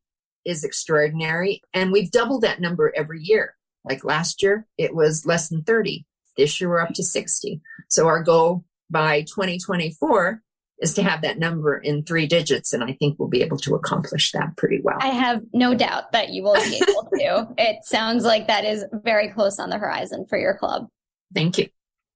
is 0.45 0.65
extraordinary. 0.65 1.63
And 1.73 1.93
we've 1.93 2.11
doubled 2.11 2.43
that 2.43 2.61
number 2.61 2.93
every 2.97 3.21
year. 3.23 3.55
Like 3.85 4.05
last 4.05 4.43
year, 4.43 4.67
it 4.79 4.95
was 4.95 5.27
less 5.27 5.49
than 5.49 5.63
30. 5.63 6.07
This 6.37 6.61
year, 6.61 6.71
we're 6.71 6.81
up 6.81 6.95
to 6.95 7.03
60. 7.03 7.61
So 7.89 8.07
our 8.07 8.23
goal 8.23 8.65
by 8.91 9.23
2024 9.23 10.41
is 10.81 10.95
to 10.95 11.03
have 11.03 11.23
that 11.23 11.39
number 11.39 11.79
in 11.79 12.05
three 12.05 12.27
digits. 12.27 12.73
And 12.73 12.83
I 12.83 12.93
think 12.95 13.19
we'll 13.19 13.29
be 13.29 13.43
able 13.43 13.59
to 13.59 13.75
accomplish 13.75 14.33
that 14.33 14.57
pretty 14.57 14.81
well. 14.83 14.99
I 15.01 15.09
have 15.09 15.43
no 15.53 15.75
doubt 15.75 16.13
that 16.13 16.31
you 16.31 16.43
will 16.43 16.55
be 16.55 16.83
able 16.89 17.09
to. 17.19 17.55
It 17.59 17.85
sounds 17.85 18.25
like 18.25 18.49
that 18.49 18.65
is 18.65 18.85
very 18.93 19.29
close 19.29 19.59
on 19.59 19.71
the 19.71 19.79
horizon 19.79 20.27
for 20.29 20.39
your 20.39 20.57
club. 20.57 20.89
Thank 21.35 21.59
you. 21.59 21.69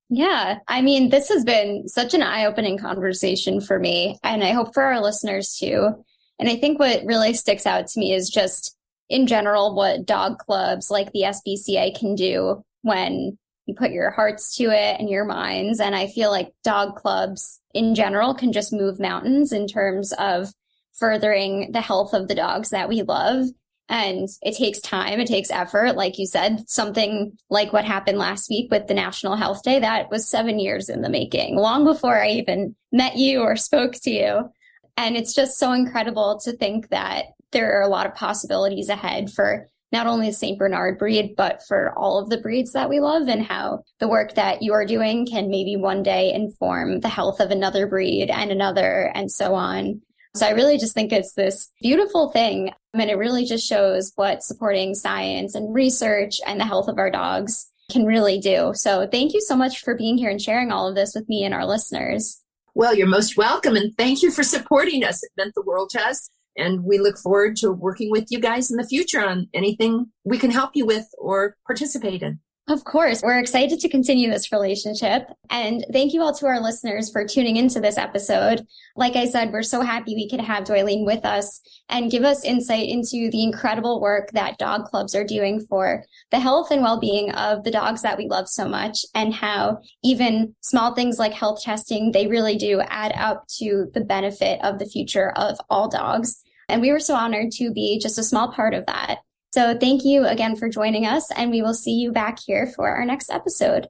Yeah. 0.08 0.58
I 0.68 0.82
mean, 0.82 1.08
this 1.08 1.28
has 1.30 1.44
been 1.44 1.88
such 1.88 2.14
an 2.14 2.22
eye 2.22 2.44
opening 2.44 2.78
conversation 2.78 3.60
for 3.60 3.78
me, 3.78 4.18
and 4.22 4.44
I 4.44 4.52
hope 4.52 4.72
for 4.72 4.82
our 4.82 5.00
listeners 5.00 5.56
too. 5.56 6.04
And 6.38 6.48
I 6.48 6.56
think 6.56 6.78
what 6.78 7.04
really 7.04 7.34
sticks 7.34 7.66
out 7.66 7.88
to 7.88 8.00
me 8.00 8.12
is 8.12 8.28
just 8.28 8.76
in 9.08 9.26
general 9.26 9.74
what 9.74 10.06
dog 10.06 10.38
clubs 10.38 10.90
like 10.90 11.12
the 11.12 11.22
SBCA 11.22 11.98
can 11.98 12.14
do 12.14 12.64
when 12.82 13.38
you 13.66 13.74
put 13.74 13.90
your 13.90 14.10
hearts 14.10 14.56
to 14.56 14.64
it 14.64 15.00
and 15.00 15.08
your 15.08 15.24
minds. 15.24 15.80
And 15.80 15.94
I 15.94 16.06
feel 16.06 16.30
like 16.30 16.52
dog 16.62 16.96
clubs 16.96 17.60
in 17.74 17.94
general 17.94 18.34
can 18.34 18.52
just 18.52 18.72
move 18.72 19.00
mountains 19.00 19.52
in 19.52 19.66
terms 19.66 20.12
of 20.12 20.52
furthering 20.94 21.72
the 21.72 21.80
health 21.80 22.14
of 22.14 22.28
the 22.28 22.34
dogs 22.34 22.70
that 22.70 22.88
we 22.88 23.02
love 23.02 23.46
and 23.88 24.28
it 24.42 24.56
takes 24.56 24.80
time, 24.80 25.20
it 25.20 25.28
takes 25.28 25.50
effort. 25.50 25.96
Like 25.96 26.18
you 26.18 26.26
said, 26.26 26.68
something 26.68 27.36
like 27.50 27.72
what 27.72 27.84
happened 27.84 28.18
last 28.18 28.50
week 28.50 28.70
with 28.70 28.88
the 28.88 28.94
National 28.94 29.36
Health 29.36 29.62
Day, 29.62 29.78
that 29.78 30.10
was 30.10 30.28
seven 30.28 30.58
years 30.58 30.88
in 30.88 31.02
the 31.02 31.08
making, 31.08 31.56
long 31.56 31.84
before 31.84 32.20
I 32.20 32.30
even 32.30 32.74
met 32.90 33.16
you 33.16 33.40
or 33.40 33.56
spoke 33.56 33.94
to 34.02 34.10
you. 34.10 34.50
And 34.96 35.16
it's 35.16 35.34
just 35.34 35.58
so 35.58 35.72
incredible 35.72 36.40
to 36.44 36.56
think 36.56 36.88
that 36.88 37.26
there 37.52 37.78
are 37.78 37.82
a 37.82 37.88
lot 37.88 38.06
of 38.06 38.14
possibilities 38.14 38.88
ahead 38.88 39.30
for 39.30 39.68
not 39.92 40.06
only 40.06 40.26
the 40.26 40.32
St. 40.32 40.58
Bernard 40.58 40.98
breed, 40.98 41.34
but 41.36 41.62
for 41.66 41.96
all 41.96 42.18
of 42.18 42.28
the 42.28 42.38
breeds 42.38 42.72
that 42.72 42.90
we 42.90 42.98
love 42.98 43.28
and 43.28 43.44
how 43.44 43.84
the 44.00 44.08
work 44.08 44.34
that 44.34 44.62
you 44.62 44.72
are 44.72 44.84
doing 44.84 45.26
can 45.26 45.48
maybe 45.48 45.76
one 45.76 46.02
day 46.02 46.32
inform 46.32 47.00
the 47.00 47.08
health 47.08 47.38
of 47.38 47.50
another 47.50 47.86
breed 47.86 48.28
and 48.28 48.50
another 48.50 49.12
and 49.14 49.30
so 49.30 49.54
on. 49.54 50.02
So 50.36 50.46
I 50.46 50.50
really 50.50 50.78
just 50.78 50.94
think 50.94 51.12
it's 51.12 51.32
this 51.32 51.70
beautiful 51.80 52.30
thing. 52.30 52.72
And 52.94 53.10
it 53.10 53.16
really 53.16 53.44
just 53.44 53.66
shows 53.66 54.12
what 54.16 54.42
supporting 54.42 54.94
science 54.94 55.54
and 55.54 55.74
research 55.74 56.40
and 56.46 56.60
the 56.60 56.64
health 56.64 56.88
of 56.88 56.98
our 56.98 57.10
dogs 57.10 57.70
can 57.90 58.04
really 58.04 58.38
do. 58.38 58.72
So 58.74 59.06
thank 59.06 59.32
you 59.32 59.40
so 59.40 59.56
much 59.56 59.80
for 59.80 59.96
being 59.96 60.18
here 60.18 60.30
and 60.30 60.40
sharing 60.40 60.72
all 60.72 60.88
of 60.88 60.94
this 60.94 61.14
with 61.14 61.28
me 61.28 61.44
and 61.44 61.54
our 61.54 61.64
listeners. 61.64 62.42
Well, 62.74 62.94
you're 62.94 63.06
most 63.06 63.36
welcome. 63.36 63.76
And 63.76 63.96
thank 63.96 64.22
you 64.22 64.30
for 64.30 64.42
supporting 64.42 65.04
us. 65.04 65.22
It 65.22 65.30
meant 65.36 65.54
the 65.54 65.62
world 65.62 65.90
to 65.90 66.00
us. 66.00 66.28
And 66.58 66.84
we 66.84 66.98
look 66.98 67.18
forward 67.18 67.56
to 67.56 67.70
working 67.70 68.10
with 68.10 68.26
you 68.30 68.40
guys 68.40 68.70
in 68.70 68.76
the 68.76 68.86
future 68.86 69.26
on 69.26 69.48
anything 69.54 70.06
we 70.24 70.38
can 70.38 70.50
help 70.50 70.70
you 70.74 70.86
with 70.86 71.06
or 71.18 71.56
participate 71.66 72.22
in. 72.22 72.40
Of 72.68 72.82
course, 72.82 73.22
we're 73.22 73.38
excited 73.38 73.78
to 73.78 73.88
continue 73.88 74.28
this 74.28 74.50
relationship. 74.50 75.28
And 75.50 75.86
thank 75.92 76.12
you 76.12 76.20
all 76.20 76.34
to 76.34 76.46
our 76.46 76.60
listeners 76.60 77.12
for 77.12 77.24
tuning 77.24 77.56
into 77.56 77.78
this 77.78 77.96
episode. 77.96 78.66
Like 78.96 79.14
I 79.14 79.26
said, 79.26 79.52
we're 79.52 79.62
so 79.62 79.82
happy 79.82 80.16
we 80.16 80.28
could 80.28 80.40
have 80.40 80.64
Doylene 80.64 81.06
with 81.06 81.24
us 81.24 81.60
and 81.88 82.10
give 82.10 82.24
us 82.24 82.44
insight 82.44 82.88
into 82.88 83.30
the 83.30 83.44
incredible 83.44 84.00
work 84.00 84.32
that 84.32 84.58
dog 84.58 84.86
clubs 84.86 85.14
are 85.14 85.22
doing 85.22 85.60
for 85.60 86.02
the 86.32 86.40
health 86.40 86.72
and 86.72 86.82
well-being 86.82 87.30
of 87.34 87.62
the 87.62 87.70
dogs 87.70 88.02
that 88.02 88.18
we 88.18 88.26
love 88.26 88.48
so 88.48 88.66
much 88.66 89.06
and 89.14 89.32
how 89.32 89.78
even 90.02 90.52
small 90.60 90.92
things 90.92 91.20
like 91.20 91.32
health 91.32 91.62
testing, 91.62 92.10
they 92.10 92.26
really 92.26 92.56
do 92.56 92.80
add 92.80 93.12
up 93.16 93.46
to 93.58 93.92
the 93.94 94.00
benefit 94.00 94.58
of 94.64 94.80
the 94.80 94.86
future 94.86 95.30
of 95.36 95.56
all 95.70 95.88
dogs. 95.88 96.42
And 96.68 96.82
we 96.82 96.90
were 96.90 96.98
so 96.98 97.14
honored 97.14 97.52
to 97.52 97.70
be 97.72 98.00
just 98.00 98.18
a 98.18 98.24
small 98.24 98.50
part 98.50 98.74
of 98.74 98.86
that. 98.86 99.18
So 99.56 99.74
thank 99.74 100.04
you 100.04 100.26
again 100.26 100.54
for 100.54 100.68
joining 100.68 101.06
us, 101.06 101.30
and 101.30 101.50
we 101.50 101.62
will 101.62 101.72
see 101.72 101.92
you 101.92 102.12
back 102.12 102.38
here 102.38 102.66
for 102.76 102.90
our 102.90 103.06
next 103.06 103.30
episode. 103.30 103.88